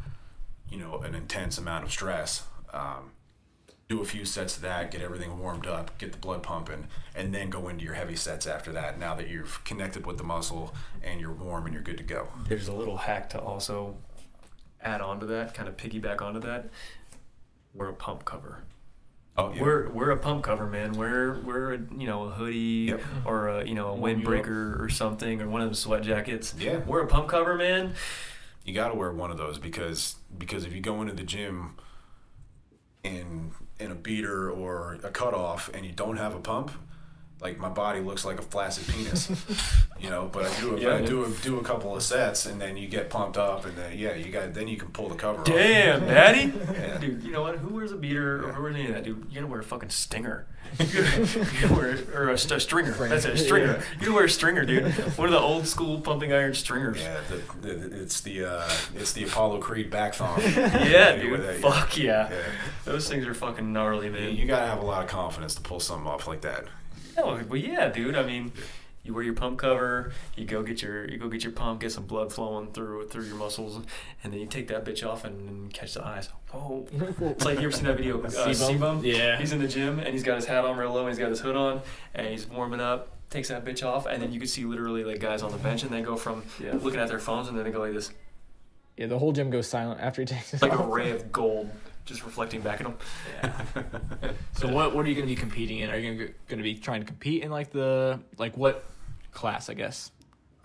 [0.70, 2.44] you know an intense amount of stress.
[2.74, 3.12] Um,
[3.90, 7.34] do a few sets of that, get everything warmed up, get the blood pumping, and
[7.34, 9.00] then go into your heavy sets after that.
[9.00, 12.28] Now that you've connected with the muscle and you're warm and you're good to go.
[12.50, 13.96] There's a little hack to also
[14.82, 16.66] add on to that, kind of piggyback onto that.
[17.74, 18.64] Wear a pump cover.
[19.38, 19.62] Oh, yeah.
[19.62, 20.92] We're we're a pump cover, man.
[20.94, 23.02] We're we're a, you know a hoodie Yep.
[23.24, 24.24] or a you know a Warm you up.
[24.34, 26.54] windbreaker or something or one of those sweat jackets.
[26.60, 26.80] Yeah.
[26.80, 27.94] We're a pump cover, man.
[28.68, 31.78] You got to wear one of those because because if you go into the gym
[33.04, 36.72] in in a beater or a cutoff and you don't have a pump,
[37.40, 39.32] like my body looks like a flaccid penis,
[40.00, 40.30] you know.
[40.32, 42.78] But I do a, Yeah, I do a, do a couple of sets and then
[42.78, 45.40] you get pumped up and then yeah you got then you can pull the cover
[45.40, 45.46] off.
[45.46, 46.54] Damn, daddy.
[46.78, 46.98] Yeah.
[47.00, 47.58] Dude, you know what?
[47.58, 49.26] Who wears a beater or who wears any of that, dude?
[49.30, 50.46] You gotta wear a fucking stinger.
[50.80, 52.92] You gotta, you gotta wear or a, st- stringer.
[52.92, 53.68] That's it, a stringer.
[53.74, 53.82] Yeah.
[53.96, 54.84] You gotta wear a stringer, dude.
[55.18, 57.00] One of the old school pumping iron stringers.
[57.02, 60.42] Yeah, the, the, it's the uh, it's the Apollo Creed back thong.
[60.42, 61.40] Yeah, With dude.
[61.42, 62.30] that, Fuck yeah.
[62.30, 62.38] Yeah.
[62.84, 64.36] Those things are fucking gnarly, man.
[64.36, 66.66] you gotta have a lot of confidence to pull something off like that.
[67.16, 68.16] No, but yeah, dude.
[68.16, 68.52] I mean,
[69.08, 70.12] you wear your pump cover.
[70.36, 73.24] You go get your you go get your pump, get some blood flowing through through
[73.26, 73.78] your muscles,
[74.24, 76.30] and then you take that bitch off and, and catch the eyes.
[76.52, 76.86] Whoa!
[76.92, 78.22] It's like you ever seen that video?
[78.22, 78.54] Uh, C-Bum?
[78.56, 79.02] C-Bum?
[79.06, 79.38] Yeah.
[79.38, 81.30] He's in the gym and he's got his hat on real low and he's got
[81.30, 81.82] his hood on
[82.14, 83.10] and he's warming up.
[83.30, 85.84] Takes that bitch off and then you can see literally like guys on the bench
[85.84, 86.76] and they go from Yeah.
[86.82, 88.12] looking at their phones and then they go like this,
[88.96, 91.70] Yeah, the whole gym goes silent after he takes it like a ray of gold
[92.06, 92.98] just reflecting back at them.
[93.44, 94.32] Yeah.
[94.54, 95.90] So what what are you going to be competing in?
[95.92, 98.86] Are you going to be trying to compete in like the like what
[99.32, 99.70] class?
[99.70, 100.12] I guess.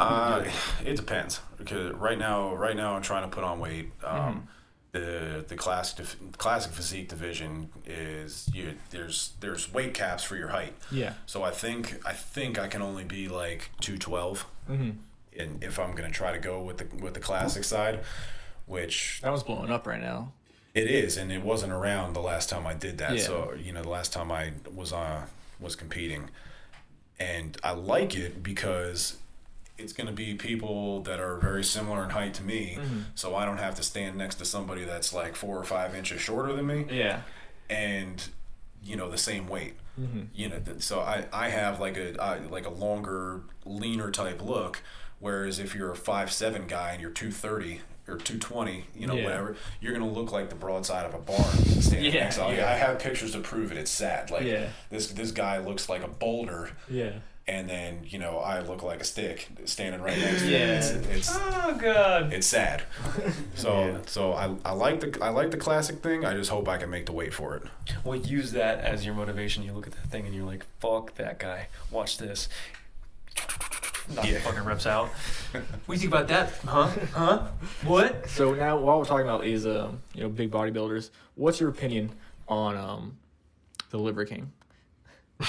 [0.01, 0.45] Uh,
[0.85, 3.91] it depends because right now, right now I'm trying to put on weight.
[4.05, 4.49] Um,
[4.93, 6.05] The the classic
[6.37, 10.75] classic physique division is you there's there's weight caps for your height.
[10.91, 11.15] Yeah.
[11.25, 14.91] So I think I think I can only be like two twelve, Mm-hmm.
[15.41, 18.01] and if I'm gonna try to go with the with the classic side,
[18.67, 20.33] which That was blowing up right now.
[20.75, 23.17] It is, and it wasn't around the last time I did that.
[23.17, 23.23] Yeah.
[23.23, 25.23] So you know, the last time I was uh
[25.59, 26.29] was competing,
[27.23, 29.17] and I like it because
[29.79, 32.79] it's going to be people that are very similar in height to me.
[33.15, 36.21] So I don't have to stand next to somebody that's like four or five inches
[36.21, 37.23] shorter than me, Yeah.
[37.71, 38.17] and
[38.85, 39.75] you know the same weight.
[40.01, 40.23] Mm-hmm.
[40.35, 44.83] You know, so I I have like a I, like a longer, leaner type look.
[45.21, 47.81] Whereas if you're a five seven guy and you're two thirty
[48.13, 49.25] or two twenty, you know Yeah.
[49.25, 51.41] whatever, you're gonna look like the broadside of a barn
[51.81, 52.37] standing Yeah, next.
[52.37, 52.69] To, yeah.
[52.71, 53.79] I have pictures to prove it.
[53.79, 54.31] It's sad.
[54.31, 54.69] Like Yeah.
[54.91, 57.13] this this guy looks like a boulder, Yeah.
[57.49, 60.59] and then you know I look like a stick standing right next to Yeah.
[60.59, 60.77] him.
[60.77, 62.33] It's, it's Oh god.
[62.33, 62.83] it's sad.
[63.55, 63.99] So Yeah.
[64.07, 66.25] so I, I like the I like the classic thing.
[66.25, 67.63] I just hope I can make the weight for it.
[68.05, 69.63] Well, use that as your motivation.
[69.63, 72.49] You look at that thing and you're like, "Fuck that guy." Watch this.
[74.15, 74.39] Knock Yeah.
[74.41, 75.09] fucking reps out.
[75.53, 76.53] what do you think about that?
[76.67, 76.87] Huh?
[77.15, 77.49] Huh?
[77.85, 78.29] What?
[78.29, 82.11] So now, while we're talking about these, um, you know, big bodybuilders, what's your opinion
[82.49, 83.17] on um,
[83.91, 84.53] the Liver King?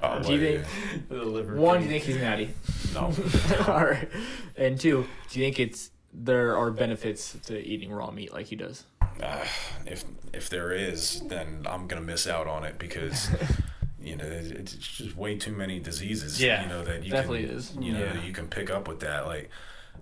[0.00, 1.78] Oh do you think The liver one?
[1.78, 2.54] Do you think he's natty?
[2.94, 3.12] No.
[3.66, 4.08] All right.
[4.56, 8.54] And two, do you think it's there are benefits to eating raw meat like he
[8.54, 8.84] does?
[9.20, 9.44] Uh,
[9.86, 13.28] if if there is, then I'm gonna miss out on it because
[14.08, 16.40] you know it- it's just way too many diseases.
[16.42, 17.74] Yeah, you know that you definitely can, is.
[17.80, 18.12] You know Yeah.
[18.14, 19.26] that you can pick up with that.
[19.26, 19.50] Like,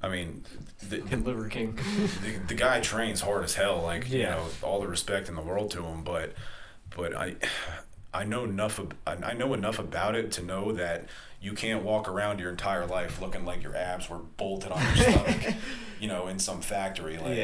[0.03, 0.45] I mean,
[0.89, 1.75] the, liver king.
[2.23, 3.83] the, the guy trains hard as hell.
[3.83, 6.03] Like you know, all the respect in the world to him.
[6.05, 6.33] But
[6.97, 7.37] but I
[8.15, 8.81] I know enough.
[9.07, 11.07] I know enough about it to know that
[11.41, 14.97] you can't walk around your entire life looking like your abs were bolted on your
[14.97, 15.55] stomach.
[15.99, 17.17] You know, in some factory.
[17.17, 17.39] Like,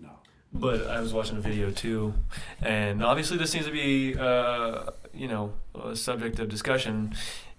[0.00, 0.10] no.
[0.52, 2.14] But I was watching a video too,
[2.62, 7.14] and obviously this seems to be, uh, you know, a subject of discussion.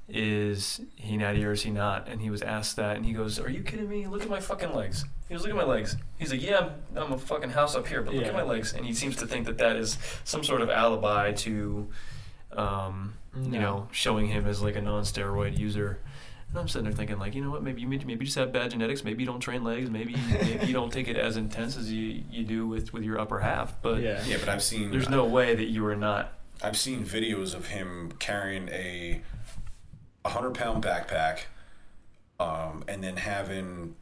[0.09, 2.07] Is he natty or is he not?
[2.07, 4.07] And he was asked that, and he goes, "Are you kidding me?
[4.07, 7.03] Look at my fucking legs." He goes, "Look at my legs." He's like, "Yeah, I'm,
[7.03, 8.29] I'm a fucking house up here, but look Yeah.
[8.29, 11.33] at my legs." And he seems to think that that is some sort of alibi
[11.33, 11.89] to,
[12.53, 15.99] um, you know, showing him as like a non-steroid user.
[16.51, 17.61] And I'm sitting there thinking, like, you know what?
[17.61, 19.03] Maybe you maybe you just have bad genetics.
[19.03, 19.89] Maybe you don't train legs.
[19.89, 23.19] Maybe maybe you don't take it as intense as you, you do with, with your
[23.19, 23.81] upper half.
[23.81, 24.23] But yeah.
[24.25, 26.31] Yeah, but I've seen there's no way that you are not.
[26.63, 29.21] I've seen videos of him carrying a
[30.25, 31.41] a hundred pound backpack,
[32.39, 33.95] um, and then having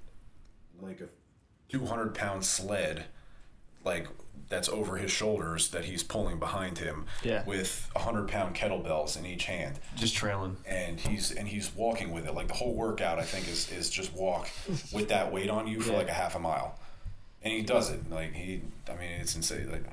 [0.81, 1.07] like a
[1.69, 3.05] two hundred pound sled,
[3.83, 4.07] like
[4.47, 7.43] that's over his shoulders that he's pulling behind him, Yeah.
[7.45, 10.57] with a hundred pound kettlebells in each hand, Just trailing.
[10.67, 12.33] and he's and he's walking with it.
[12.33, 14.49] Like the whole workout, I think is is just walk
[14.93, 15.97] with that weight on you for Yeah.
[15.97, 16.79] like a half a mile,
[17.43, 18.09] and he does it.
[18.09, 19.69] Like he, I mean, it's insane.
[19.71, 19.83] Like.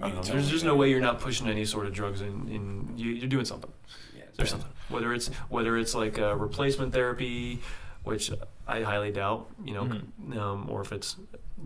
[0.00, 0.22] Know.
[0.22, 2.48] There's just no way you're not pushing any sort of drugs in.
[2.48, 3.70] in you, you're doing something.
[4.16, 4.70] Yeah, There's something.
[4.88, 7.60] Whether it's whether it's like a replacement therapy,
[8.04, 8.30] which
[8.66, 10.36] I highly doubt, you know, Mhm.
[10.36, 11.16] um, or if it's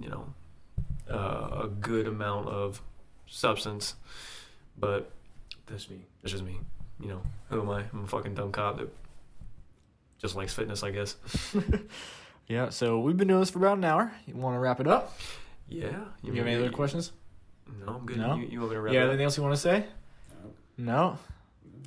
[0.01, 0.35] you know
[1.11, 2.83] uh, a good amount of
[3.27, 3.95] substance.
[4.79, 5.11] But
[5.67, 6.05] that's me.
[6.23, 6.61] That's just me.
[7.01, 7.85] You know, who am I?
[7.93, 8.89] I'm a fucking dumb cop that
[10.21, 11.17] just likes fitness, I guess.
[12.47, 12.69] Yeah.
[12.69, 14.13] So we've been doing this for about an hour.
[14.27, 15.17] You want to wrap it up?
[15.67, 16.05] Yeah.
[16.23, 17.11] You, have any other questions?
[17.85, 18.17] No, I'm good.
[18.19, 18.37] No?
[18.37, 19.05] You, you want me to wrap Yeah.
[19.05, 19.85] Anything else you want to say?
[20.77, 21.19] No.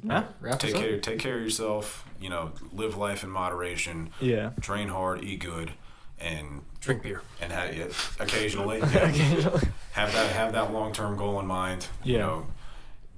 [0.04, 0.26] No.
[0.42, 0.82] Wrap take us up.
[0.84, 4.52] care take care of yourself you know live life in moderation Yeah.
[4.62, 5.72] train hard eat good
[6.20, 7.22] and Drink beer.
[7.42, 7.88] and have yeah,
[8.20, 9.62] occasionally yeah, Occasionally.
[9.94, 12.20] have that have that long-term goal in mind you Yeah.
[12.22, 12.48] know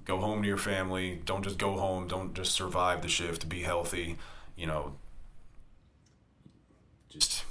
[0.06, 3.62] go home to your family don't just go home don't just survive the shift be
[3.62, 4.18] healthy
[4.56, 4.94] you know
[7.10, 7.44] just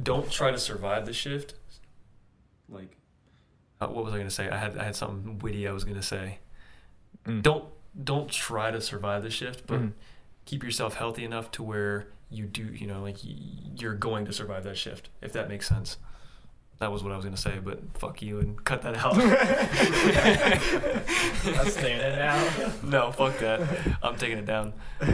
[0.00, 1.54] don't try to survive the shift.
[2.68, 2.96] Like,
[3.80, 4.48] uh, what was I gonna say?
[4.48, 6.38] I had I had something witty I was gonna say.
[7.26, 7.42] Mm.
[7.42, 7.64] Don't
[8.04, 9.92] don't try to survive the shift, but Mhm.
[10.44, 14.62] keep yourself healthy enough to where you do, you know, like you're going to survive
[14.64, 15.08] that shift.
[15.20, 15.96] If that makes sense.
[16.78, 19.14] That was what I was gonna say, but fuck you and cut that out.
[21.44, 22.72] That's staying it now.
[22.82, 23.60] no, fuck that.
[24.02, 24.72] I'm taking it down.
[25.02, 25.08] All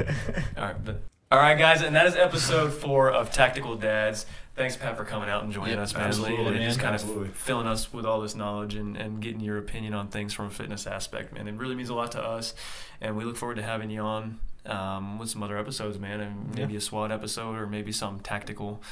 [0.56, 1.00] right, but
[1.32, 4.26] all right, guys, and that is episode four of Tactical Dads.
[4.56, 7.28] Thanks, Pat, for coming out and joining Yep, us, man, absolutely, and just kind Absolutely.
[7.28, 10.46] of filling us with all this knowledge and, and getting your opinion on things from
[10.46, 11.46] a fitness aspect, man.
[11.46, 12.54] It really means a lot to us,
[13.00, 16.54] and we look forward to having you on um, with some other episodes, man, and
[16.54, 16.78] maybe Yeah.
[16.78, 18.82] a SWAT episode or maybe some tactical,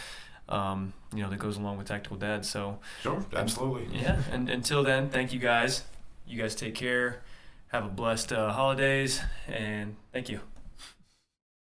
[0.50, 2.48] um, you know, that goes along with Tactical Dads.
[2.50, 5.82] So sure absolutely yeah, and until then, thank you guys.
[6.26, 7.22] You guys take care.
[7.68, 10.40] Have a blessed uh, holidays, and thank you.